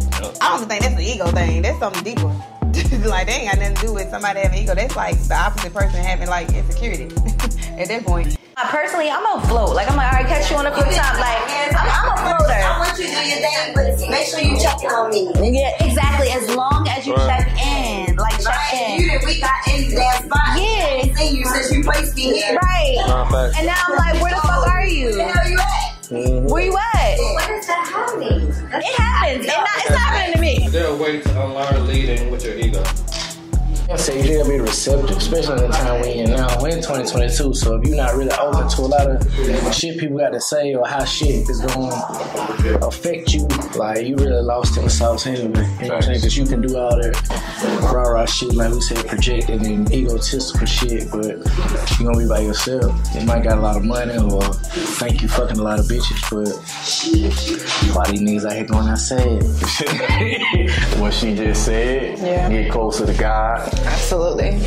[0.41, 1.63] I don't think that's the ego thing.
[1.63, 2.31] That's something deeper.
[3.07, 4.75] like, they ain't got nothing to do with somebody having ego.
[4.75, 7.05] That's like the opposite person having like insecurity
[7.79, 8.37] at that point.
[8.57, 9.75] Uh, Personally, I'm on float.
[9.75, 11.19] Like I'm like, all right, catch you on a flip top.
[11.19, 12.55] Like I'm, I'm a floater.
[12.55, 15.27] I want you to do your thing, but make sure you check in on me.
[15.59, 16.31] Yeah, exactly.
[16.31, 17.43] As long as you Right.
[17.43, 18.95] check in, like check Right?
[18.99, 19.11] You in.
[19.11, 20.55] didn't we got any damn spot.
[20.55, 21.03] Yeah.
[21.03, 22.55] Ain't seen you since you placed me here.
[22.63, 22.95] Right.
[23.59, 25.11] And now I'm like, where the fuck are you?
[26.15, 26.51] Where the hell you at?
[26.51, 27.19] Where you at?
[27.49, 28.49] When is that happening?
[28.49, 29.45] It happens.
[29.45, 30.67] It not, it's not happening to me.
[30.67, 32.83] Is there a way to unlearn leading with your ego?
[33.91, 36.63] I say you gotta be receptive, especially in the time we in now.
[36.63, 40.17] We're in 2022, so if you're not really open to a lot of shit people
[40.17, 43.47] got to say or how shit is going to affect you,
[43.77, 45.45] like you really lost in the sauce anyway.
[45.45, 46.19] You know what I'm saying?
[46.19, 47.15] Because you can do all that
[47.93, 51.37] rah rah shit, like we said, projecting and egotistical shit, but
[51.99, 52.95] you're gonna be by yourself.
[53.15, 56.21] You might got a lot of money or think you fucking a lot of bitches,
[56.31, 56.55] but
[57.95, 59.43] why these niggas out here going outside?
[61.01, 62.19] what she just said.
[62.19, 62.49] Yeah.
[62.49, 63.69] Get closer to God.
[63.85, 64.59] Absolutely.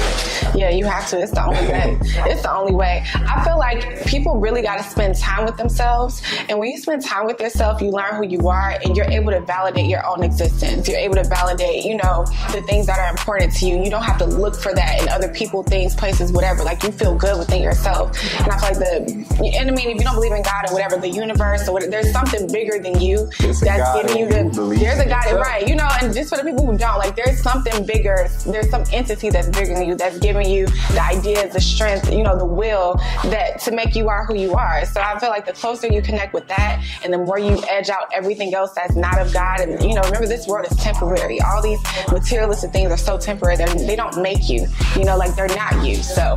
[0.56, 1.20] Yeah, you have to.
[1.20, 1.98] It's the only way.
[2.02, 3.04] It's the only way.
[3.14, 6.22] I feel like people really got to spend time with themselves.
[6.50, 9.32] And when you spend time with yourself, you learn who you are and you're able
[9.32, 10.88] to validate your own existence.
[10.88, 13.84] You're able to validate, you know, the things that are important to you.
[13.84, 16.63] You don't have to look for that in other people, things, places, whatever.
[16.63, 18.17] Like you feel good within yourself.
[18.39, 19.26] And I feel like the,
[19.58, 21.91] and I mean, if you don't believe in God or whatever, the universe or whatever,
[21.91, 25.67] there's something bigger than you It's that's giving you the, there's a God, right?
[25.67, 28.84] You know, and just for the people who don't, like there's something bigger, there's some
[28.91, 32.46] entity that's bigger than you that's giving you the ideas, the strength, you know, the
[32.46, 34.86] will that to make you are who you are.
[34.86, 37.89] So I feel like the closer you connect with that and the more you edge
[37.89, 41.39] out everything else that's not of God and you know, remember this world is temporary.
[41.41, 41.80] All these
[42.12, 44.68] materialistic things are so temporary that they don't make you.
[44.96, 45.96] You know, like they're not you.
[45.98, 46.36] So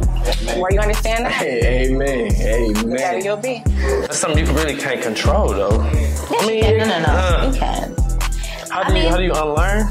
[0.58, 2.32] where you understand that, Hey, amen.
[2.36, 3.24] Amen.
[3.24, 3.62] you'll be.
[3.66, 5.80] That's something you really can't control, though.
[5.80, 6.78] I mean.
[6.78, 7.06] No, no, no.
[7.08, 7.94] uh, you can.
[8.70, 9.88] How I do you how do you unlearn?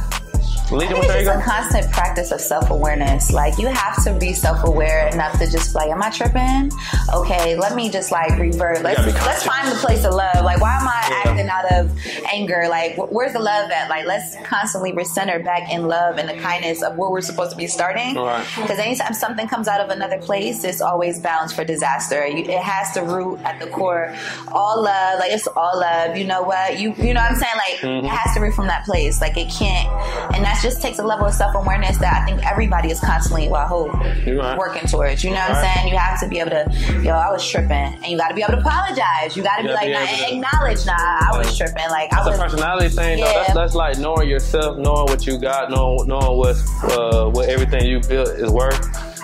[0.72, 3.32] Lead I think it's a constant practice of self awareness.
[3.32, 6.72] Like you have to be self aware enough to just like, am I tripping?
[7.14, 8.82] Okay, let me just like revert.
[8.84, 10.44] Let's let's find the place of love.
[10.46, 11.32] Like, why am I Yeah.
[11.32, 11.92] acting out of
[12.32, 12.68] anger?
[12.70, 13.90] Like, wh- where's the love at?
[13.90, 17.58] Like, let's constantly recenter back in love and the kindness of where we're supposed to
[17.58, 18.16] be starting.
[18.16, 18.46] Right.
[18.56, 22.28] Because anytime something comes out of another place, it's always bound for disaster.
[22.28, 24.14] You, it has to root at the core
[24.52, 25.20] all love.
[25.20, 26.16] Like it's all love.
[26.16, 26.80] You know what?
[26.80, 27.54] You you know what I'm saying?
[27.56, 28.06] Like Mm-hmm.
[28.06, 29.22] it has to root from that place.
[29.22, 29.88] Like it can't,
[30.36, 33.50] and that just takes a level of self awareness that I think everybody is constantly
[33.50, 34.58] well, who You're right.
[34.58, 35.24] working towards.
[35.24, 35.76] You know what I'm Right.
[35.76, 35.88] saying?
[35.88, 38.42] You have to be able to, yo, I was tripping, and you got to be
[38.44, 39.36] able to apologize.
[39.36, 41.90] You got to be like, be nah, to- acknowledge, nah, I was tripping.
[41.90, 42.40] Like I That's a was.
[42.40, 43.26] personality thing, though.
[43.26, 47.86] That's, that's like knowing yourself, knowing what you got, knowing knowing what's uh, what everything
[47.86, 48.80] you built is worth.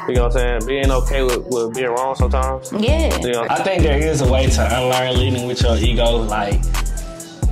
[0.07, 0.67] You know what I'm saying?
[0.67, 2.71] Being okay with, with being wrong sometimes.
[2.71, 3.17] Yeah.
[3.21, 6.17] You know, I think there is a way to unlearn leading with your ego.
[6.17, 6.61] Like,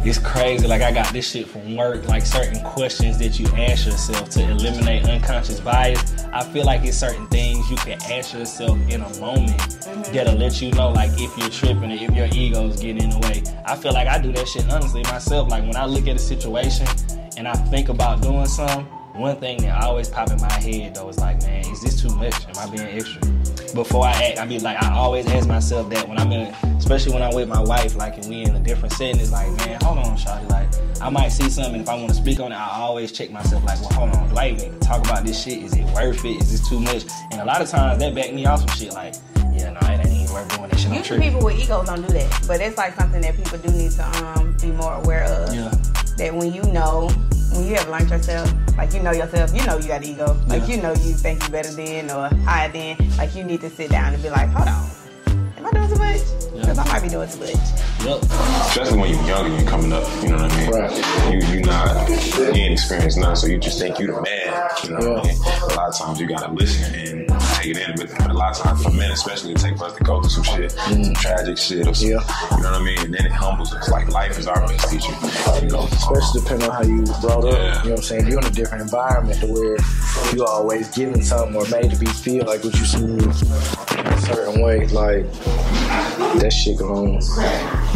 [0.06, 0.68] it's crazy.
[0.68, 2.08] Like, I got this shit from work.
[2.08, 6.24] Like, certain questions that you ask yourself to eliminate unconscious bias.
[6.34, 10.14] I feel like it's certain things you can ask yourself in a moment mm-hmm.
[10.14, 13.10] that'll let you know, like, if you're tripping or if your ego is getting in
[13.10, 13.44] the way.
[13.66, 15.50] I feel like I do that shit honestly myself.
[15.50, 16.88] Like, when I look at a situation
[17.38, 21.08] and I think about doing something, one thing that always pop in my head though
[21.08, 22.34] is like, man, is this too much?
[22.48, 23.22] Am I being extra?
[23.74, 27.12] Before I act, I be like, I always ask myself that when I'm in, especially
[27.12, 29.82] when I'm with my wife, like, and we in a different setting, it's like, man,
[29.82, 30.70] hold on, Shawty, like,
[31.02, 33.64] I might see something, if I want to speak on it, I always check myself,
[33.66, 35.64] like, well, hold on, do I even talk about this shit?
[35.64, 36.40] Is it worth it?
[36.40, 37.06] Is this too much?
[37.32, 39.16] And a lot of times that back me off some shit, like,
[39.52, 40.92] yeah, no, it ain't even worth doing that shit.
[40.92, 43.92] Usually people with egos don't do that, but it's like something that people do need
[43.92, 45.54] to um, be more aware of.
[45.54, 45.74] Yeah.
[46.18, 47.10] That when you know,
[47.54, 50.38] when you have learned yourself, like you know yourself, you know you got ego.
[50.48, 50.76] Like Yeah.
[50.76, 52.98] you know you think you better than or higher than.
[53.18, 54.90] Like you need to sit down and be like, hold on,
[55.58, 56.22] am I doing too much?
[56.54, 57.56] Because I might be doing too much.
[58.04, 58.22] Yep.
[58.24, 60.72] Especially when you're young and you're coming up, you know what I mean?
[60.72, 61.34] Right.
[61.34, 64.70] You you not you ain't experienced none, so you just think you the man.
[64.84, 65.38] You know what I mean?
[65.72, 67.23] A lot of times you gotta listen and
[67.66, 70.22] it in, but, a lot of times for men, especially, it takes us to go
[70.22, 72.20] through some shit, some tragic shit, or some, Yeah.
[72.52, 73.00] you know what I mean?
[73.00, 73.90] And then it humbles us.
[73.90, 75.14] Like life is our best teacher.
[75.64, 77.54] You know, especially depending on how you brought up.
[77.54, 77.84] Yeah.
[77.84, 78.28] You know what I'm saying?
[78.28, 79.78] You're in a different environment to where
[80.34, 84.22] you always given something or made to be feel like what you see in a
[84.22, 85.32] certain way, like
[86.40, 87.20] that shit gonna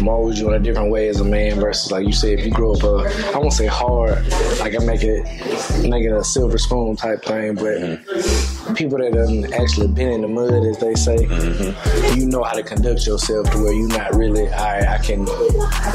[0.02, 2.50] mold you in a different way as a man versus like you said, if you
[2.52, 4.26] grow up a I won't say hard,
[4.60, 5.24] like I make it
[5.88, 8.57] make it a silver spoon type thing, but mm-hmm.
[8.74, 11.16] People that done actually been in the mud as they say,
[12.14, 15.26] you know how to conduct yourself to where you're not really I I can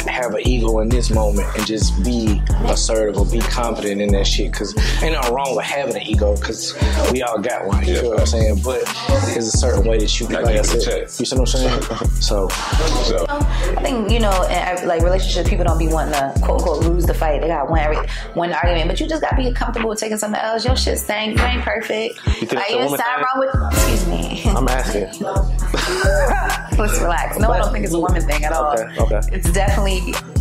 [0.07, 4.25] have an ego in this moment and just be assertive or be confident in that
[4.27, 4.53] shit.
[4.53, 6.73] Cause ain't nothing wrong with having an ego, cause
[7.11, 7.85] we all got one.
[7.85, 8.01] You Yeah.
[8.01, 8.61] feel what I'm saying?
[8.63, 8.83] But
[9.33, 11.19] there's a certain way that you can, like I keep it said, check.
[11.19, 12.09] you see what I'm saying?
[12.23, 16.61] So so, I think you know, in like relationships, people don't be wanting to quote
[16.61, 17.41] unquote lose the fight.
[17.41, 17.97] They got one every
[18.33, 20.63] one argument, but you just gotta be comfortable with taking something else.
[20.65, 21.37] Your shit stank.
[21.37, 22.19] You ain't perfect.
[22.19, 23.73] think Like even woman something wrong with.
[23.73, 24.43] Excuse me.
[24.55, 25.03] I'm asking.
[26.79, 27.37] Let's relax.
[27.39, 28.73] No, I don't think it's a woman thing at all.
[28.79, 29.19] Okay, okay.
[29.31, 29.97] It's definitely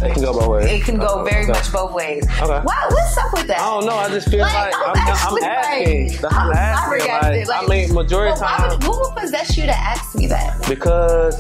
[0.07, 0.71] It can go both ways.
[0.73, 1.53] it can go very Okay.
[1.53, 2.25] much both ways.
[2.41, 2.61] Okay.
[2.61, 3.59] What what's up with that?
[3.61, 3.95] I don't know.
[3.97, 6.13] I just feel like, Like, I'm, I'm I'm, asking.
[6.23, 6.99] like- I'm I'm asking.
[7.09, 10.15] flabbergasted, Like, I mean, majority of why time would, what would possess you to ask
[10.15, 10.65] me that?
[10.69, 11.37] because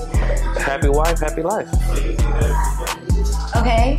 [0.58, 1.68] happy wife, happy life.
[3.56, 3.98] Okay.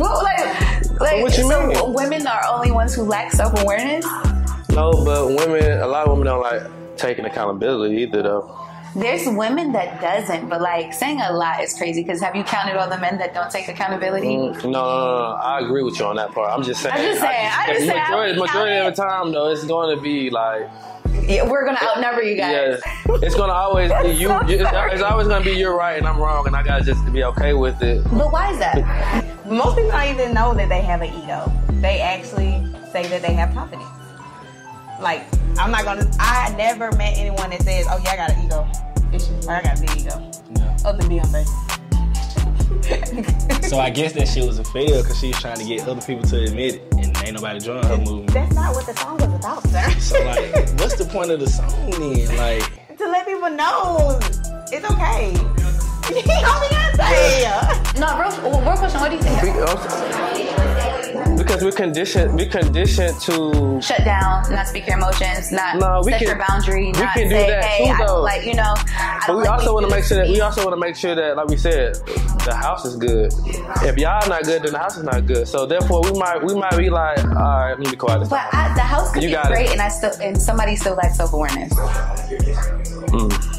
[0.00, 1.92] Well, like, like what you so mean?
[1.94, 4.04] women are only ones who lack self awareness.
[4.76, 6.62] No, but women, a lot of women don't like
[6.98, 8.54] taking accountability either, though.
[8.94, 12.76] There's women that doesn't, but like saying a lot is crazy because have you counted
[12.76, 14.26] all the men that don't take accountability?
[14.36, 15.38] Mm, No, no, no, no.
[15.42, 16.52] I agree with you on that part.
[16.52, 16.94] I'm just saying.
[16.94, 19.48] I'm just saying, I just saying, I majority, would majority count of the time, though,
[19.50, 20.68] it's going to be like.
[21.26, 22.80] Yeah, we're gonna outnumber you guys.
[22.84, 24.28] Yeah, it's gonna always be you.
[24.28, 24.62] so it's,
[24.92, 27.52] it's always gonna be you're right and I'm wrong, and I gotta just be okay
[27.54, 28.04] with it.
[28.04, 28.76] But why is that?
[29.46, 31.50] Most people don't even know that they have an ego.
[31.80, 33.88] They actually say that they have confidence.
[35.00, 35.24] Like,
[35.58, 36.10] I'm not gonna.
[36.18, 38.66] I never met anyone that says, "Oh yeah, I got an ego
[39.12, 39.48] issue.
[39.48, 40.76] Or I got a big ego." No.
[40.84, 41.46] Other than Beyonce.
[43.66, 46.00] So I guess that shit was a fail because she was trying to get other
[46.00, 48.32] people to admit it, and ain't nobody joining her movement.
[48.32, 49.90] That's not what the song was about, sir.
[49.98, 52.36] So like, what's the point of the song then?
[52.36, 52.62] Like,
[52.98, 54.18] to let people know
[54.70, 55.34] it's okay.
[56.06, 56.14] I'm
[56.62, 57.98] Beyonce.
[57.98, 59.00] No, real, real question.
[59.00, 60.65] What do you think?
[61.46, 63.80] Because we're conditioned, we're conditioned to.
[63.80, 67.14] Shut down, not speak your emotions, not No, we set can- your boundary, we not
[67.14, 68.20] can do say, that hey, too, though.
[68.22, 68.74] like, you know,
[69.28, 71.14] But we like also want to make sure that we also want to make sure
[71.14, 71.94] that, like we said,
[72.44, 73.32] the house is good.
[73.82, 75.46] If y'all not good, then the house is not good.
[75.46, 78.28] So therefore, we might we might be like, all right, let me be quiet.
[78.28, 79.54] But I, the house could You be got it.
[79.54, 81.72] great, and I still and somebody still lacks self awareness.
[83.14, 83.55] Mm.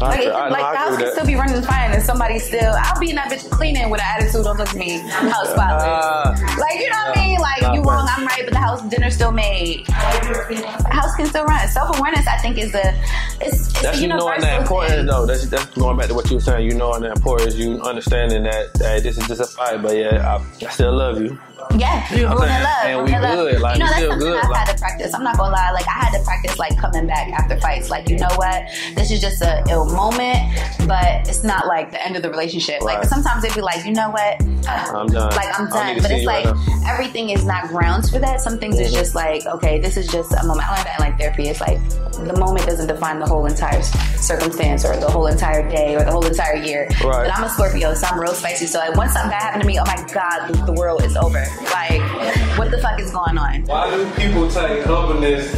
[0.00, 2.74] Like, it- like the house can still be running fine, and somebody still.
[2.76, 4.44] I'll be in that bitch cleaning with an attitude.
[4.44, 4.98] Don't look at me.
[5.08, 5.82] House spotless.
[5.86, 6.34] Ah.
[6.60, 7.38] like you know what I mean?
[7.38, 9.86] Like you wrong, I'm right, but the house dinner still made.
[9.88, 11.66] House can still run.
[11.68, 12.94] Self awareness, I think, is a
[13.40, 15.06] it's, it's That's a you knowing that the importance, thing.
[15.06, 15.26] though.
[15.26, 16.66] That's that's going back to what you were saying.
[16.68, 20.36] You knowing the importance, you understanding that hey, this is just a fight, but yeah,
[20.38, 21.38] I, I still love you.
[21.74, 22.84] Yeah, we're I'm in love.
[22.84, 23.34] And we're we in love.
[23.34, 25.14] good, like, you know, that's something good, I've like- had to practice.
[25.14, 25.70] I'm not gonna lie.
[25.72, 27.90] Like, I had to practice like coming back after fights.
[27.90, 28.62] Like, you know what?
[28.94, 30.38] This is just a ill moment,
[30.86, 32.82] but it's not like the end of the relationship.
[32.82, 33.08] Like, Right.
[33.08, 34.40] sometimes it'd be like, you know what?
[34.68, 35.30] I'm done.
[35.36, 35.98] Like, I'm done.
[36.02, 36.54] But it's like right
[36.88, 38.40] everything is not grounds for that.
[38.40, 38.98] Some things is Mhm.
[38.98, 40.68] just like, okay, this is just a moment.
[40.70, 41.48] I learned that in like therapy.
[41.48, 41.78] It's like
[42.12, 46.10] the moment doesn't define the whole entire circumstance or the whole entire day or the
[46.12, 46.86] whole entire year.
[47.04, 47.26] Right.
[47.26, 48.66] But I'm a Scorpio, so I'm real spicy.
[48.66, 51.44] So like, once something bad happened to me, oh my god, the world is over.
[51.62, 53.62] Like, what the fuck is going on?
[53.64, 55.54] Why do people take humbleness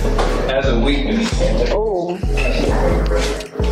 [0.49, 1.33] as a weakness?
[1.73, 2.17] Ooh.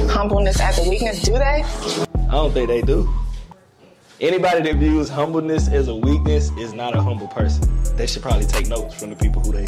[0.08, 1.64] Humbleness as a weakness, do they?
[1.64, 3.08] I don't think they do.
[4.20, 7.68] Anybody that views humbleness as a weakness is not a humble person.
[7.96, 9.66] They should probably take notes from the people who they.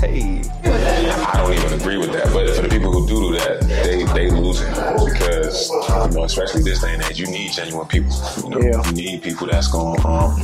[0.00, 2.30] Hey, I don't even agree with that.
[2.32, 6.62] But for the people who do do that, they they losing because you know, especially
[6.62, 8.12] this day and age, you need genuine people.
[8.44, 8.86] You know, Yeah.
[8.90, 10.36] you need people that's going um,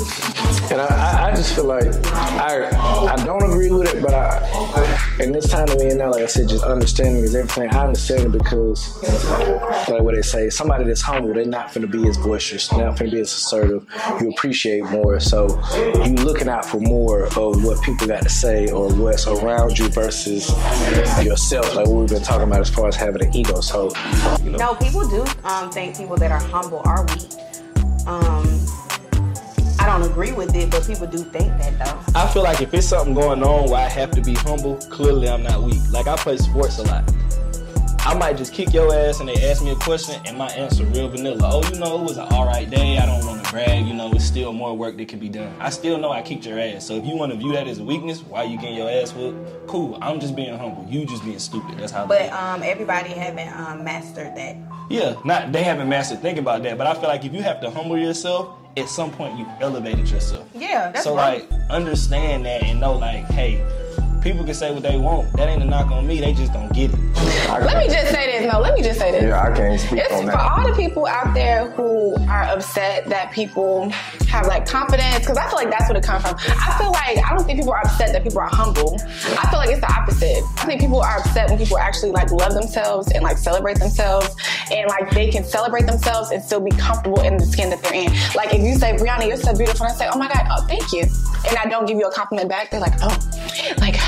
[0.70, 2.70] And I, I, just feel like I
[3.12, 6.26] I don't agree with it, but I in this time of me now, like I
[6.26, 7.70] said, just understanding is everything.
[7.70, 9.02] I understand it because
[9.88, 12.98] like what they say, somebody that's humble, they're not gonna be as boisterous, they're not
[12.98, 13.86] gonna be as assertive.
[14.20, 15.60] You appreciate more, so
[16.04, 19.88] you looking out for more of what people got to say or what's around you
[19.88, 20.48] versus
[21.24, 23.60] yourself, like what we've been talking about as far as having an ego.
[23.60, 23.92] So
[24.42, 27.32] you know, No, people do um, think people that are humble are weak.
[28.06, 28.66] Um,
[29.78, 32.18] I don't agree with it, but people do think that though.
[32.18, 35.28] I feel like if it's something going on where I have to be humble, clearly
[35.28, 35.80] I'm not weak.
[35.90, 37.04] Like I play sports a lot.
[38.04, 40.84] I might just kick your ass and they ask me a question and my answer
[40.86, 41.38] real vanilla.
[41.44, 42.98] Oh, you know, it was an alright day.
[42.98, 43.86] I don't want to brag.
[43.86, 45.54] You know, it's still more work that can be done.
[45.60, 46.84] I still know I kicked your ass.
[46.84, 49.14] So if you want to view that as a weakness, why you getting your ass
[49.14, 49.68] whooped?
[49.68, 49.98] Cool.
[50.02, 50.84] I'm just being humble.
[50.90, 51.78] You just being stupid.
[51.78, 52.06] That's how.
[52.06, 54.56] But um, everybody haven't um, mastered that.
[54.90, 56.20] Yeah, not they haven't mastered.
[56.20, 56.76] Think about that.
[56.76, 60.08] But I feel like if you have to humble yourself, at some point you elevated
[60.10, 60.48] yourself.
[60.54, 61.04] Yeah, that's right.
[61.04, 61.50] so right.
[61.50, 63.64] like understand that and know like, hey,
[64.22, 65.32] people can say what they want.
[65.32, 66.20] That ain't a knock on me.
[66.20, 66.98] They just don't get it.
[67.48, 68.52] Let me just say this.
[68.52, 69.24] No, let me just say this.
[69.24, 73.06] Yeah, I can't speak It's on for all the people out there who are upset
[73.08, 73.90] that people
[74.28, 76.36] have like confidence, because I feel like that's where it comes from.
[76.38, 78.96] I feel like I don't think people are upset that people are humble.
[79.38, 80.42] I feel like it's the opposite.
[80.56, 84.34] I think people are upset when people actually like love themselves and like celebrate themselves,
[84.70, 87.94] and like they can celebrate themselves and still be comfortable in the skin that they're
[87.94, 88.12] in.
[88.34, 90.64] Like if you say, Brianna, you're so beautiful, and I say, oh my god, oh
[90.66, 91.02] thank you,
[91.48, 93.31] and I don't give you a compliment back, they're like, oh, like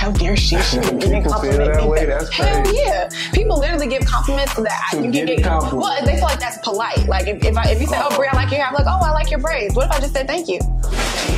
[0.05, 0.61] how dare she?
[0.61, 1.75] She didn't me a People feel compliment.
[1.75, 2.77] that way, that's Hell crazy.
[2.85, 3.09] yeah.
[3.33, 5.83] People literally give compliments that To you can get compliment.
[5.83, 7.07] Well, they feel like that's polite.
[7.09, 8.85] Like if, if I if you say, "Oh, Brie, I like your hair," I'm like,
[8.87, 10.59] "Oh, I like your braids." What if I just said thank you?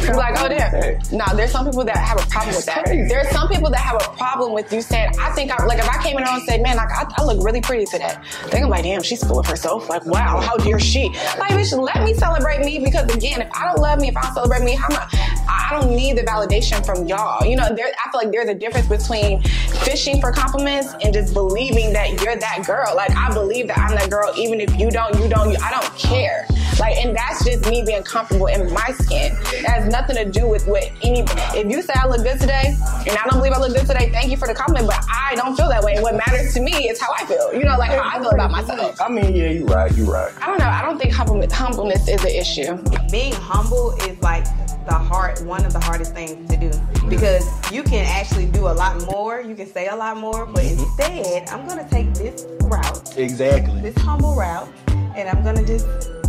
[0.04, 2.84] You're like, "Oh, there." Nah, there's some people that have a problem with that.
[2.86, 5.88] There's some people that have a problem with you saying, "I think I like." If
[5.88, 8.60] I came in here and said, "Man, like I, I look really pretty today," they
[8.60, 11.08] gonna be like, "Damn, she's full of herself." Like, wow, how dare she?
[11.38, 14.22] Like, bitch, let me celebrate me because again, if I don't love me, if I
[14.22, 15.36] don't celebrate me, how am I?
[15.48, 17.44] I don't need the validation from y'all.
[17.44, 19.42] You know, there, I feel like there's a difference between
[19.84, 22.94] fishing for compliments and just believing that you're that girl.
[22.94, 25.60] Like I believe that I'm that girl, even if you don't, you don't.
[25.62, 26.46] I don't care.
[26.78, 29.32] Like, and that's just me being comfortable in my skin.
[29.52, 31.24] It has nothing to do with what any.
[31.54, 34.10] If you say I look good today, and I don't believe I look good today,
[34.10, 36.00] thank you for the compliment, but I don't feel that way.
[36.00, 37.52] What matters to me is how I feel.
[37.54, 39.00] You know, like how I feel about myself.
[39.00, 39.94] I mean, yeah, you're right.
[39.96, 40.32] You're right.
[40.42, 40.68] I don't know.
[40.68, 42.76] I don't think humbleness, humbleness is an issue.
[43.10, 44.44] being humble is like
[44.86, 46.70] the hard one of the hardest things to do
[47.08, 50.62] because you can actually do a lot more you can say a lot more but
[50.62, 50.80] mm-hmm.
[50.80, 53.80] instead i'm gonna take this route Exactly.
[53.80, 54.68] this humble route
[55.16, 55.86] and i'm gonna just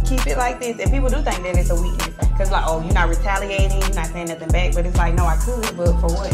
[0.08, 0.80] keep it like this.
[0.80, 2.16] And people do think that it's a weakness.
[2.18, 4.74] Because like oh you're not retaliating you're not saying nothing back.
[4.74, 6.34] But it's like no i could but for what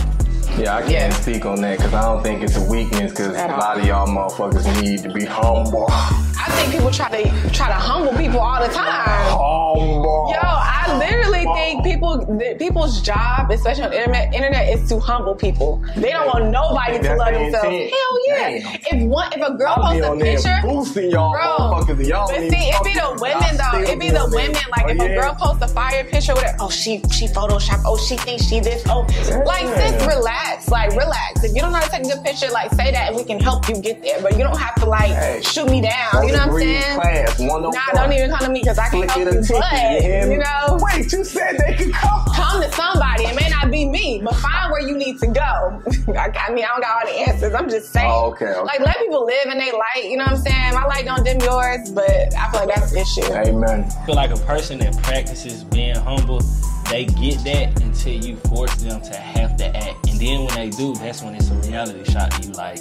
[0.58, 3.48] Yeah, I can't speak on that because I don't think it's a weakness because a
[3.48, 5.88] lot of y'all motherfuckers need to be humble.
[5.90, 9.30] I think people try to try to humble people all the time.
[9.32, 10.30] Humble.
[10.32, 12.20] Yo, I literally think people,
[12.60, 15.84] people's job, especially on internet, internet, is to humble people.
[15.96, 17.66] They don't want nobody to love the themselves.
[17.68, 17.92] intent.
[17.92, 18.78] Hell yeah!
[18.92, 19.02] Damn.
[19.02, 21.42] If one, if a girl I'll posts a picture, boosting y'all bro.
[21.82, 23.92] motherfuckers y'all But see, it be the women though.
[23.92, 24.62] It be the women.
[24.72, 25.04] Like Oh, if yeah.
[25.06, 27.82] a girl posts a fire picture with it, oh she she Photoshop.
[27.86, 28.84] Oh she thinks she this.
[28.88, 29.02] Oh,
[29.46, 30.43] like sis, relax.
[30.70, 31.44] Like relax.
[31.44, 33.24] If you don't know how to take a good picture, like say that and we
[33.24, 34.22] can help you get there.
[34.22, 35.42] But you don't have to like Hey.
[35.42, 36.26] shoot me down.
[36.28, 36.96] You know what I'm saying?
[37.00, 39.34] Class, one oh Nah, don't even come to me because I can Click help it
[39.36, 39.42] you.
[39.42, 40.34] ticket, But me?
[40.34, 42.26] you know, Wait, you said they could come.
[42.34, 43.24] come to somebody.
[43.26, 45.42] It may not be me, but find where you need to go.
[46.18, 47.54] I, I mean, I don't got all the answers.
[47.54, 48.10] I'm just saying.
[48.12, 48.62] Oh, okay, okay.
[48.62, 50.06] Like, let people live in they light.
[50.10, 50.74] You know what I'm saying?
[50.74, 53.34] My light don't dim yours, but I feel like that's the issue.
[53.34, 53.86] Amen.
[54.02, 56.42] I feel like a person that practices being humble,
[56.90, 60.03] they get that until you force them to have to act.
[60.14, 62.54] And then when they do, that's when it's a reality shock to you.
[62.54, 62.78] Like,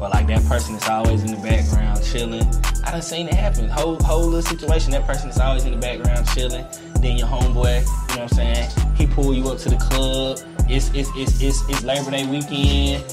[0.00, 2.44] well, like that person is always in the background chilling.
[2.84, 3.68] I done seen it happen.
[3.68, 4.90] Whole whole little situation.
[4.90, 6.66] That person is always in the background chilling.
[7.00, 8.70] Then your homeboy, you know what I'm saying?
[8.96, 10.40] He pull you up to the club.
[10.68, 13.04] It's it's it's it's, it's Labor Day weekend.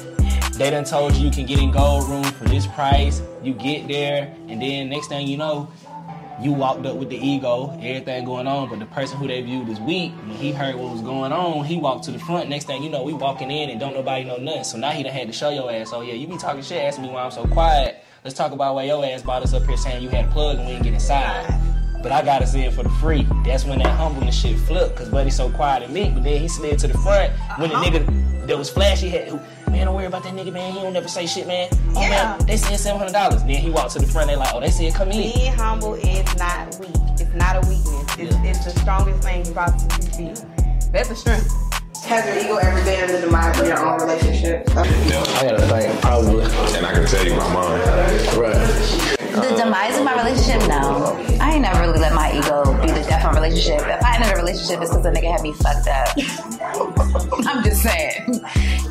[0.54, 3.22] They done told you you can get in Gold Room for this price.
[3.44, 5.72] You get there, and then next thing you know,
[6.42, 9.68] you walked up with the ego, everything going on, but the person who they viewed
[9.70, 12.50] as weak, when he heard what was going on, he walked to the front.
[12.50, 14.64] Next thing you know, we walking in and don't nobody know nothing.
[14.64, 16.82] So now he done had to show your ass, oh yeah, you be talking shit,
[16.82, 18.04] asking me why I'm so quiet.
[18.24, 20.58] Let's talk about why your ass brought us up here saying you had a plug
[20.58, 21.48] and we didn't get inside.
[22.02, 23.28] But I got us in for the free.
[23.46, 26.48] That's when that humbleness shit flipped, cause Buddy so quiet and meek, but then he
[26.48, 27.90] slid to the front when the uh-huh.
[27.90, 29.40] nigga that was flashy had,
[29.80, 30.74] man, don't worry about that nigga, man.
[30.74, 31.70] He don't never say shit, man.
[31.96, 32.10] Oh Yeah.
[32.10, 33.42] man, they said seven hundred dollars.
[33.44, 34.28] Then he walked to the front.
[34.28, 35.34] They like, oh, they said come in.
[35.34, 36.90] being humble is not weak
[37.22, 40.42] it's not a weakness it's, it's the strongest thing you possibly can be
[40.92, 41.52] that's a strength
[42.06, 44.64] Has your ego ever been the demise of your own relationship?
[44.70, 44.84] I
[45.44, 46.44] gotta think, probably.
[46.78, 48.38] And I can tell you my mind.
[48.38, 49.16] Right.
[49.42, 51.16] The demise of my relationship, no.
[51.40, 53.88] I ain't never really let my ego be the death of a relationship.
[53.88, 56.10] If I ended a relationship, it's because the nigga had me fucked up.
[57.48, 58.42] I'm just saying.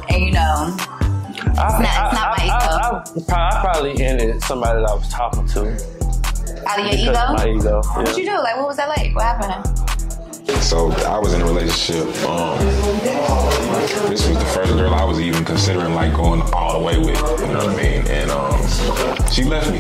[0.08, 2.54] And you know, it's not, it's not my ego.
[2.54, 5.60] I, I, I probably ended somebody that I was talking to.
[6.66, 7.58] Out of your because of my ego?
[7.58, 7.82] ego.
[7.82, 8.38] What you do?
[8.38, 9.14] Like, what was that like?
[9.14, 9.97] What happened?
[10.60, 12.06] So I was in a relationship.
[12.24, 12.58] Um,
[14.08, 17.16] this was the first girl I was even considering like going all the way with.
[17.40, 18.06] You know what I mean?
[18.08, 18.52] And um,
[19.30, 19.78] she left me,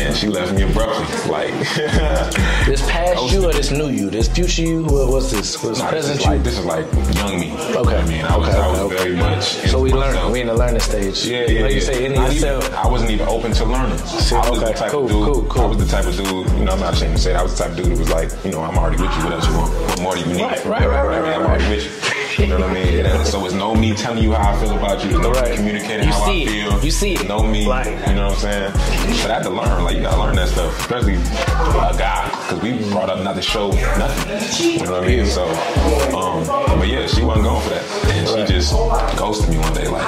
[0.00, 1.30] and she left me abruptly.
[1.30, 1.52] Like
[2.66, 4.10] This past you or this new you?
[4.10, 4.84] This future you?
[4.84, 5.62] What, was this?
[5.62, 6.30] What's Nah, this present is you?
[6.32, 6.86] like this is like
[7.16, 7.52] young me.
[7.76, 7.96] Okay.
[7.98, 9.44] I mean, I was Okay, I was okay, very much.
[9.68, 10.32] So we learning.
[10.32, 11.24] We in the learning stage.
[11.26, 11.62] Yeah, yeah.
[11.62, 11.84] Like you yeah.
[11.84, 13.98] say, in Not even- I wasn't even open to learning.
[13.98, 15.24] I was okay, the type cool, of dude.
[15.34, 15.62] cool, cool.
[15.62, 16.28] I was the type of dude.
[16.58, 17.40] You know, I'm not ashamed to say that.
[17.40, 19.24] I was the type of dude that was like, you know, I'm already with you.
[19.24, 19.47] What else you want?
[19.56, 20.40] What more do you need?
[20.42, 22.17] Right, right, right, right, I mean, I'm already with you.
[22.38, 23.04] You know what I mean?
[23.04, 25.10] And so it's no me telling you how I feel about you.
[25.10, 25.50] It's no Right.
[25.50, 26.48] me communicating You how see I it.
[26.70, 26.84] feel.
[26.84, 27.26] You see it.
[27.28, 27.66] No me.
[27.68, 27.86] Right.
[28.08, 28.72] You know what I'm saying?
[29.22, 29.82] But I had to learn.
[29.84, 33.42] Like you gotta learn that stuff, especially a guy, because we brought up not to
[33.42, 34.78] show nothing.
[34.78, 35.26] You know what I mean?
[35.26, 35.44] So,
[36.16, 36.46] um,
[36.78, 37.84] but yeah, she wasn't going for that,
[38.14, 38.72] and she just
[39.18, 39.88] ghosted me one day.
[39.88, 40.06] Like,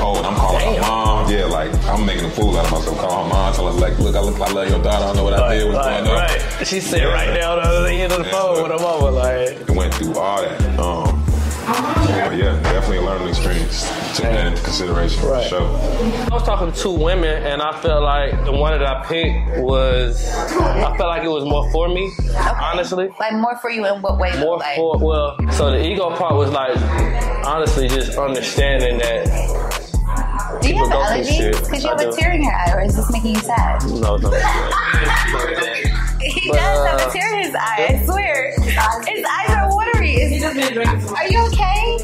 [0.00, 0.24] cold.
[0.24, 1.30] I'm calling her mom.
[1.30, 2.98] Yeah, like I'm making a fool out of myself.
[2.98, 5.04] Calling her mom, telling her like, look, I look, I love your daughter.
[5.04, 5.66] I don't know what I did.
[5.66, 6.14] What's Right, going on?
[6.16, 6.66] right.
[6.66, 9.10] She said right down on the other end of the Yeah, phone with her mama,
[9.10, 10.78] like, It went through all that.
[10.78, 11.22] Um,
[11.66, 13.82] but yeah, definitely a learning experience.
[14.16, 15.42] Took that into consideration Right.
[15.44, 15.62] for sure.
[15.66, 19.58] I was talking to two women, and I felt like the one that I picked
[19.60, 23.08] was, I felt like it was more for me, honestly.
[23.18, 24.38] Like, more for you in what way?
[24.38, 26.76] More like, for, well, so the ego part was like,
[27.44, 29.26] honestly, just understanding that
[30.62, 31.64] do you have go through allergies?
[31.64, 33.82] Because you I have a tear in your eye, or is this making you sad?
[34.00, 34.30] No, no.
[36.18, 37.86] He But, does have uh, a tear in his eye.
[38.00, 38.52] I swear.
[38.60, 39.65] His eyes are
[40.16, 40.98] watery.
[40.98, 41.98] Is- Are you okay?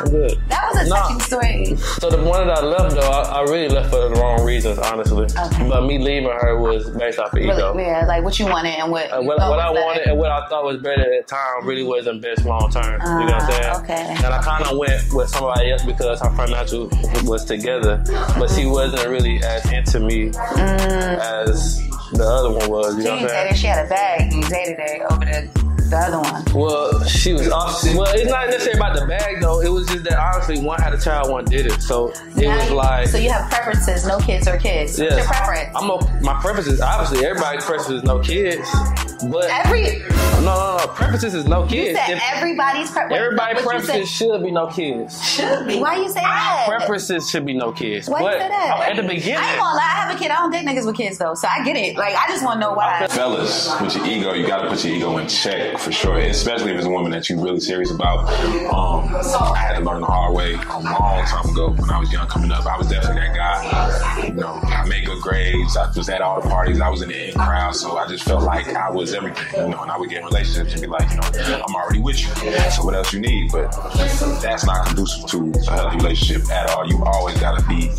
[0.00, 0.38] I'm good.
[0.48, 0.96] That was a Nah.
[1.02, 1.76] touching story.
[1.98, 4.78] So the one that I left though, I, I really left for the wrong reasons,
[4.78, 5.24] honestly.
[5.26, 5.68] Okay.
[5.68, 7.74] But me leaving her was based off of ego.
[7.74, 9.10] Really, yeah, like what you wanted and what.
[9.12, 9.86] Uh, what, what I was better.
[9.86, 12.92] wanted and what I thought was better at the time really wasn't best long term.
[12.92, 13.64] you know what I'm saying?
[13.66, 14.14] Ah, okay.
[14.24, 16.88] And I kind of went with somebody else because our financial
[17.24, 18.02] was together,
[18.38, 21.18] but she wasn't really as into me Mm.
[21.18, 21.78] as
[22.12, 22.96] the other one was.
[22.96, 23.54] You She know what I'm saying?
[23.54, 24.32] she had a bag.
[24.32, 25.50] You dated her over the,
[25.90, 26.44] the other one.
[26.54, 27.82] Well, she was off.
[27.84, 29.60] Well, it's not necessarily about the bag though.
[29.60, 31.80] It was just that honestly, one had a child, one didn't.
[31.80, 33.08] So it Now was you- like.
[33.08, 34.98] So you have preferences, no kids or kids.
[34.98, 35.76] What's your preference?
[35.76, 38.68] I'm a, my preference is obviously everybody's preference is no kids,
[39.30, 39.98] but Every
[40.40, 40.86] no, no, no.
[40.94, 41.98] Preferences is no you kids.
[41.98, 43.20] said If- everybody's preference.
[43.20, 45.22] everybody's What you preferences should be no kids.
[45.28, 45.78] should be.
[45.80, 46.64] Why you say that?
[46.68, 48.08] Preferences should be no kids.
[48.08, 48.88] Why but you say that?
[48.90, 49.82] at the beginning, I ain't gonna lie.
[49.82, 50.30] I have a kid.
[50.30, 51.96] I don't date niggas with kids though, so I get it.
[51.96, 53.06] Like I just want to know why.
[53.08, 56.18] Fellas, with your ego, you gotta put your ego in check for sure.
[56.18, 58.28] Especially if it's a woman that you're really serious about.
[58.72, 59.14] Um,
[59.54, 62.26] I had to learn the hard way a long time ago when I was young
[62.28, 62.66] coming up.
[62.66, 64.26] I was definitely that guy.
[64.26, 65.76] You know, I made good grades.
[65.76, 66.80] I was at all the parties.
[66.80, 69.46] I was in the in crowd, so I just felt like I was everything.
[69.54, 72.00] You know, and I would get in relationships and be like, you know, I'm already
[72.00, 72.28] with you.
[72.70, 73.50] So what else you need?
[73.50, 73.72] But
[74.42, 76.86] that's not conducive to a healthy relationship at all.
[76.86, 77.90] You always gotta be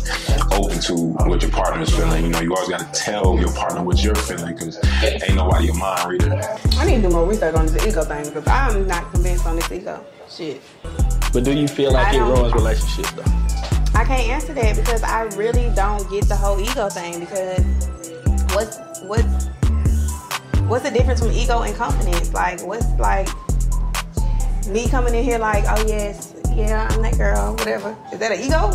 [0.52, 0.94] open to
[1.28, 2.24] what your partner is feeling.
[2.24, 5.76] You know, you always gotta tell your partner what you're feeling because ain't nobody your
[5.76, 6.40] mind reader.
[6.78, 9.56] I need to do more research on this ego thing because I'm not convinced on
[9.56, 10.60] this ego shit.
[11.32, 13.22] But do you feel like I it ruins relationships though?
[13.94, 17.64] I can't answer that because I really don't get the whole ego thing because
[18.54, 19.46] what's what's
[20.68, 22.32] what's the difference from ego and confidence?
[22.32, 23.28] Like what's like
[24.66, 27.96] me coming in here like, oh yes, yeah, I'm that girl, whatever.
[28.12, 28.70] Is that an ego?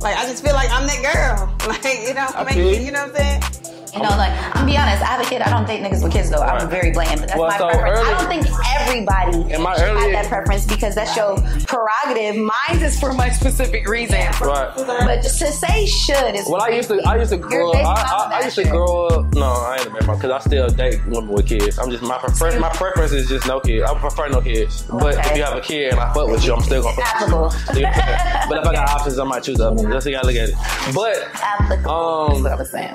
[0.00, 1.56] Like I just feel like I'm that girl.
[1.68, 3.69] Like it don't I make feel you know what I'm saying?
[3.94, 5.02] You know, like I'm be honest.
[5.02, 5.42] I have a kid.
[5.42, 6.40] I don't date niggas with kids though.
[6.42, 8.08] I'm very bland, but that's Well, my so preference.
[8.08, 8.46] I don't think
[8.80, 11.36] everybody In my should have that preference because that's your
[11.66, 12.36] prerogative.
[12.36, 14.18] Mine is for my specific reason.
[14.40, 14.72] right.
[14.76, 17.76] But just to say should is Well, I used to, I used to grow up.
[17.84, 19.34] I, I, I used to grow up.
[19.34, 21.78] No, I ain't a man because I still date women with kids.
[21.78, 23.88] I'm just my prefer, my preference is just no kids.
[23.88, 24.82] I prefer no kids.
[24.82, 27.06] But if you have a kid and I fuck with you, I'm still gonna fuck
[27.14, 27.42] applicable.
[27.44, 27.82] with you.
[28.48, 29.88] but if I got options, I might choose the other.
[29.88, 30.94] That's how you gotta look at it.
[30.94, 31.90] But applicable.
[31.90, 32.94] Um, is what I was saying.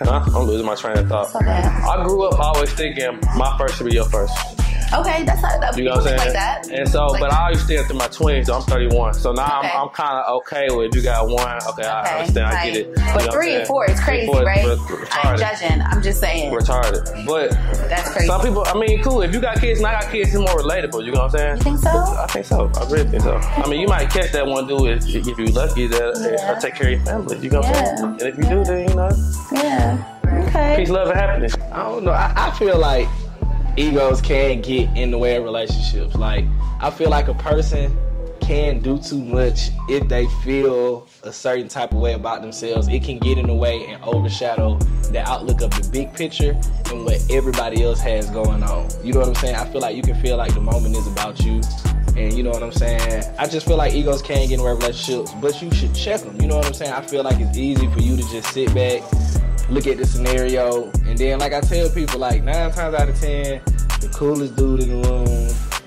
[0.00, 0.22] Huh?
[0.26, 1.34] I'm losing my train of thought.
[1.34, 1.50] Okay.
[1.50, 4.59] I grew up always thinking my first should be your first.
[4.92, 5.76] Okay, that's not that.
[5.76, 6.18] You know what I'm saying?
[6.18, 6.68] Like that.
[6.70, 9.14] And so, Like- but I always stay through my 20s, so I'm 31.
[9.14, 9.70] So now Okay.
[9.72, 11.58] I'm, I'm kind of okay with you got one.
[11.68, 12.46] Okay, I Okay, understand.
[12.46, 12.86] I get it.
[12.88, 14.64] You know But three and four is crazy, four right?
[14.64, 15.38] re- I ain't retarded.
[15.38, 15.82] judging.
[15.82, 16.52] I'm just saying.
[16.52, 17.26] Retarded.
[17.26, 17.50] But
[17.88, 18.26] That's crazy.
[18.26, 19.22] some people, I mean, cool.
[19.22, 21.04] If you got kids and I got kids, it's more relatable.
[21.04, 21.56] You know what I'm saying?
[21.58, 21.90] You think so?
[21.90, 22.70] I think so.
[22.76, 23.36] I really think so.
[23.36, 26.50] I mean, you might catch that one dude if, if you're lucky that Yeah.
[26.52, 27.38] uh, take care of your family.
[27.38, 27.96] You know what I'm Yeah.
[27.96, 28.08] saying?
[28.10, 29.10] And if you do, then you know,
[29.52, 30.04] Yeah.
[30.48, 30.74] Okay.
[30.76, 31.54] peace, love, and happiness.
[31.72, 32.12] I don't know.
[32.12, 33.08] I, I feel like
[33.76, 36.14] egos can get in the way of relationships.
[36.14, 36.44] Like
[36.80, 37.96] I feel like a person
[38.40, 42.88] can do too much if they feel a certain type of way about themselves.
[42.88, 44.76] It can get in the way and overshadow
[45.12, 46.58] the outlook of the big picture
[46.90, 48.88] and what everybody else has going on.
[49.04, 49.54] You know what I'm saying?
[49.54, 51.60] I feel like you can feel like the moment is about you.
[52.16, 53.24] And you know what I'm saying?
[53.38, 55.94] I just feel like egos can get in the way of relationships, but you should
[55.94, 56.40] check them.
[56.40, 56.92] You know what I'm saying?
[56.92, 59.02] I feel like it's easy for you to just sit back,
[59.70, 63.18] look at the scenario, and then like I tell people, like nine times out of
[63.18, 63.62] ten,
[64.00, 65.26] the coolest dude in the room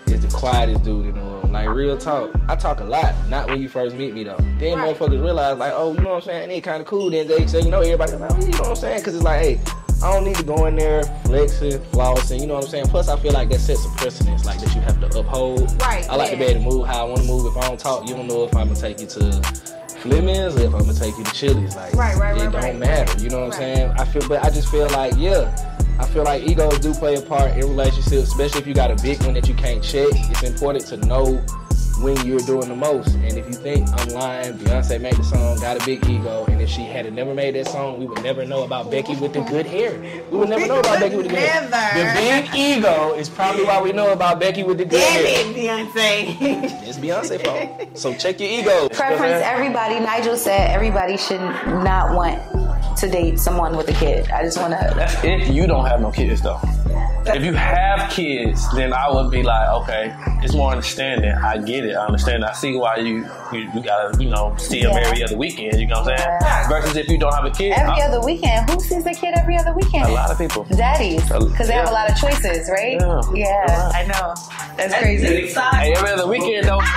[0.08, 1.52] is the quietest dude in the room.
[1.52, 2.32] Like real talk.
[2.48, 4.38] I talk a lot, not when you first meet me though.
[4.58, 4.96] Then Right.
[4.96, 6.50] motherfuckers realize like, oh, you know what I'm saying?
[6.50, 7.10] They kind of cool.
[7.12, 9.00] Then they say, you know, everybody's like, oh, you know what I'm saying?
[9.00, 9.60] Because it's like, hey.
[10.02, 12.88] I don't need to go in there flexing, flossing, you know what I'm saying?
[12.88, 15.82] Plus, I feel like that sets a precedence, like that you have to uphold.
[15.82, 17.46] Right, I like to be able to move how I want to move.
[17.46, 19.42] If I don't talk, you don't know if I'm gonna take you to
[20.04, 21.76] Fleming's or if I'm gonna take you to Chili's.
[21.78, 23.24] Like, Right, right, it right, don't matter.
[23.24, 23.92] You know what I'm saying?
[23.92, 25.50] I feel, but I just feel like, yeah,
[25.98, 29.02] I feel like egos do play a part in relationships, especially if you got a
[29.02, 30.10] big one that you can't check.
[30.12, 31.42] It's important to know
[32.02, 33.16] when you're doing the most.
[33.16, 36.62] And if you think I'm lying, Beyonce made the song, got a big ego, and
[36.62, 39.42] if she had never made that song, we would never know about Becky with the
[39.42, 40.00] good hair.
[40.32, 41.62] We would never know about Becky with the good hair.
[41.70, 45.50] The big ego is probably why we know about Becky with the good Damn hair.
[45.50, 46.84] it, Beyonce.
[46.88, 47.98] It's Beyonce fault.
[47.98, 48.90] So check your ego.
[48.90, 49.44] Preference.
[49.44, 50.00] Everybody.
[50.00, 52.40] Nigel said everybody should not want
[52.98, 54.30] to date someone with a kid.
[54.32, 54.94] I just want to.
[54.96, 56.60] That's if you don't have no kids, though.
[57.26, 60.14] If you have kids, then I would be like, okay,
[60.44, 61.32] it's more understanding.
[61.32, 61.96] I get it.
[61.96, 62.44] I understand.
[62.44, 65.08] I see why you you, you gotta you know see them Yeah.
[65.08, 65.80] every other weekend.
[65.80, 66.38] You know what I'm saying?
[66.42, 66.68] Yeah.
[66.70, 68.70] Versus if you don't have a kid, Every I- other weekend.
[68.70, 70.06] Who sees their kid every other weekend?
[70.06, 70.66] a lot of people.
[70.76, 72.98] Daddies, because they have a lot of choices, right?
[73.00, 73.22] Yeah.
[73.34, 74.34] Yeah, I know.
[74.78, 75.48] That's crazy.
[75.54, 76.82] Hey, every other weekend though.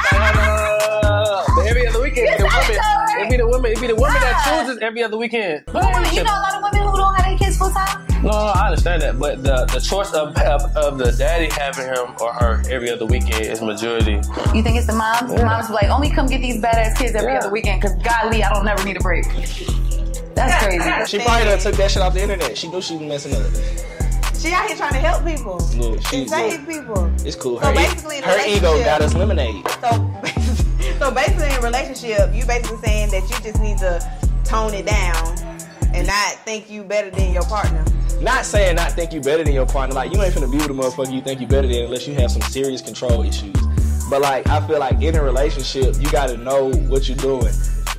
[1.66, 2.76] Every other weekend, it be the Yes, woman.
[2.76, 3.24] know, right?
[3.26, 3.72] It be the woman.
[3.72, 4.60] It be the woman that Yeah.
[4.66, 5.62] chooses every other weekend.
[5.66, 5.82] But
[6.14, 8.06] you know a lot of women who don't have their kids full time.
[8.22, 11.86] No, no, I understand that, but the the choice of, of of the daddy having
[11.86, 14.12] him or her every other weekend is majority.
[14.54, 15.32] You think it's the moms?
[15.34, 17.38] The moms be like, only come get these badass kids every Yeah.
[17.40, 19.24] other weekend because golly, I don't never need a break.
[20.34, 20.90] That's crazy.
[21.06, 22.56] She probably done took that shit off the internet.
[22.58, 23.46] She knew she was messing up.
[24.38, 27.10] she out here trying to help people Look, she and save people.
[27.26, 27.58] It's cool.
[27.60, 29.64] So Her, e- basically, in her ego got us lemonade.
[29.80, 29.90] So,
[30.98, 34.00] so basically, in a relationship, you basically saying that you just need to
[34.44, 35.38] tone it down
[35.94, 37.82] and not think you better than your partner.
[38.20, 39.94] Not saying not think you better than your partner.
[39.94, 42.14] Like you ain't finna be with a motherfucker you think you better than unless you
[42.14, 43.54] have some serious control issues.
[44.08, 47.52] But like I feel like in a relationship, you gotta know what you're doing.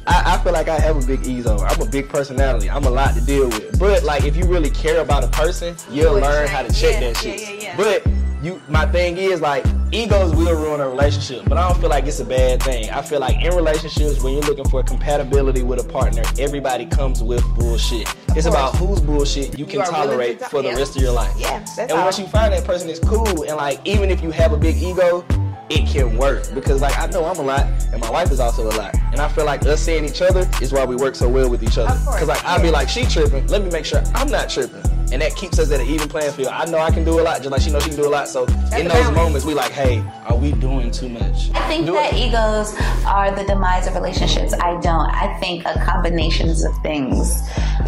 [0.07, 1.57] I, I feel like I have a big ego.
[1.59, 2.69] I'm a big personality.
[2.69, 3.77] I'm a lot to deal with.
[3.77, 6.99] But like if you really care about a person, you'll learn how to check yeah,
[7.01, 7.41] that shit.
[7.41, 7.77] yeah, yeah, yeah.
[7.77, 11.89] But you my thing is like egos will ruin a relationship, but I don't feel
[11.89, 12.89] like it's a bad thing.
[12.89, 17.23] I feel like in relationships when you're looking for compatibility with a partner, everybody comes
[17.23, 18.07] with bullshit.
[18.35, 20.75] It's about whose bullshit you can You tolerate to for the yeah.
[20.75, 21.33] rest of your life.
[21.37, 22.03] Yeah, that's And all.
[22.03, 24.75] once you find that person is cool and like even if you have a big
[24.77, 25.25] ego,
[25.69, 28.63] it can work because like I know I'm a lot and my wife is also
[28.67, 28.95] a lot.
[29.11, 31.61] And I feel like us seeing each other is why we work so well with
[31.63, 31.89] each other.
[32.05, 34.81] Cause like I'll be like she tripping, let me make sure I'm not tripping.
[35.11, 36.49] And that keeps us at an even playing field.
[36.49, 38.09] I know I can do a lot, just like she knows she can do a
[38.09, 38.27] lot.
[38.27, 39.15] So in those balance.
[39.15, 41.49] moments, we like, hey, are we doing too much?
[41.53, 42.17] I think Do that it.
[42.27, 42.73] egos
[43.05, 44.53] are the demise of relationships.
[44.53, 45.09] I don't.
[45.09, 47.41] I think a combinations of things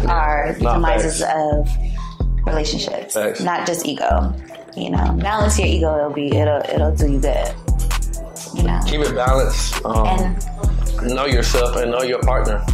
[0.08, 1.34] are the Not demises facts.
[1.68, 3.40] of relationships, Facts.
[3.40, 4.34] not just ego.
[4.76, 5.98] You know, balance your ego.
[5.98, 6.34] It'll be.
[6.34, 6.62] It'll.
[6.72, 7.54] It'll do you good.
[8.54, 8.80] You know.
[8.86, 9.84] Keep it balanced.
[9.84, 10.06] Um,
[11.02, 12.64] And know yourself and know your partner,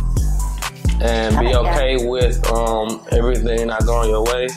[1.00, 1.82] and be I like that.
[1.82, 4.48] okay with um, everything not going your way.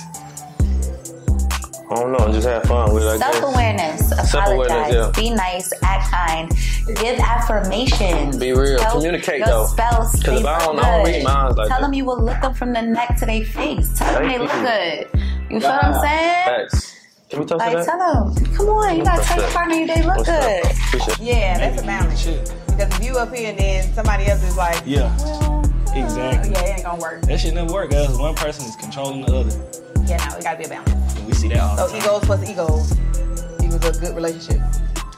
[1.91, 3.17] I don't know, just have fun with it.
[3.19, 4.09] Self awareness.
[4.09, 4.93] Self-awareness, Apologize.
[4.93, 5.11] yeah.
[5.15, 5.73] Be nice.
[5.81, 6.49] Act kind.
[6.99, 8.37] Give affirmation.
[8.39, 8.79] Be real.
[8.91, 9.65] Communicate, though.
[9.65, 11.81] Spouse 'Cause they if I don't- I don't read minds like Tell that.
[11.85, 13.97] them you will look them from the neck to their face.
[13.97, 15.21] Tell them Thank they look good.
[15.49, 16.45] You feel what I'm saying?
[16.69, 16.95] Facts.
[17.29, 17.85] Can we toast to Like, that?
[17.85, 20.65] tell them, come on, you gotta tell your What's partner you they look What's good.
[20.65, 20.71] up?
[20.71, 21.19] Appreciate it.
[21.19, 22.25] Yeah, that's a balance.
[22.25, 26.51] Because if you up here and then somebody else is like, Yeah, well, uh, exactly.
[26.51, 27.21] yeah, it ain't gonna work.
[27.23, 28.17] That shit never work, guys.
[28.17, 29.51] One person is controlling the other.
[30.07, 31.15] Yeah, no, it gotta be a balance.
[31.17, 32.93] And we see that all the So egos plus egos
[33.63, 34.59] equals a good relationship.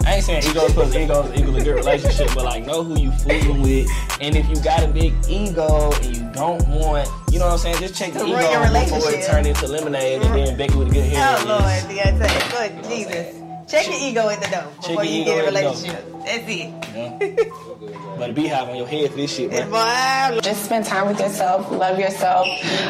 [0.06, 3.12] I ain't saying egos plus egos equal a good relationship, but like know who you
[3.12, 3.90] fooling with.
[4.20, 7.58] And if you got a big ego and you don't want, you know what I'm
[7.60, 8.40] saying, just check the ego
[8.86, 11.38] before it turn into lemonade and then Becky with a good hair.
[11.40, 13.41] Oh Lord, Deontay, Lord Jesus.
[13.72, 15.72] Check your ego at the door before your you get in a at the door.
[15.72, 16.06] relationship.
[16.26, 16.70] That's it.
[16.94, 18.18] Yeah.
[18.18, 19.70] but be BeyHive on your head for this shit, man.
[19.70, 22.46] Boy, Just spend time with yourself, love yourself,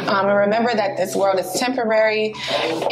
[0.08, 2.34] um, and remember that this world is temporary.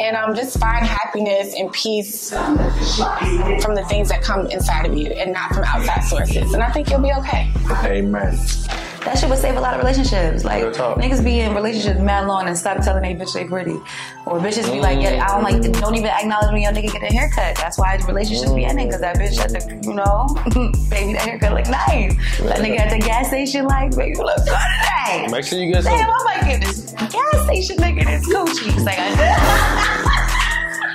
[0.00, 2.56] And um, just find happiness and peace from
[3.74, 6.54] the things that come inside of you and not from outside sources.
[6.54, 7.50] And I think you'll be okay.
[7.84, 8.38] Amen.
[9.04, 10.44] That shit would save a lot of relationships.
[10.44, 13.80] Like niggas be in relationships mad long and stop telling they bitch they pretty,
[14.26, 15.80] or bitches be like, yeah, I don't like, mm.
[15.80, 17.56] don't even acknowledge when your nigga get a haircut.
[17.56, 20.28] That's why relationships be ending because that bitch at the, you know,
[20.90, 22.14] baby that haircut look nice.
[22.40, 25.26] That nigga at the gas station like, baby you look good today.
[25.30, 25.96] Make sure you get some.
[25.96, 28.74] Damn, I might get this gas station nigga this coochie.
[28.74, 28.98] It's like,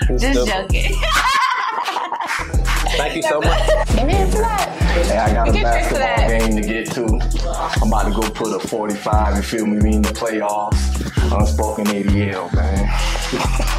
[0.03, 0.95] I just joking.
[2.97, 3.69] Thank you so much.
[3.97, 4.69] Amen to that.
[5.05, 7.79] Hey, I got a get tricked to basketball game to get to.
[7.81, 11.01] I'm about to go put a 45, you feel me, we in the playoffs.
[11.37, 13.71] Unspoken ATL, man.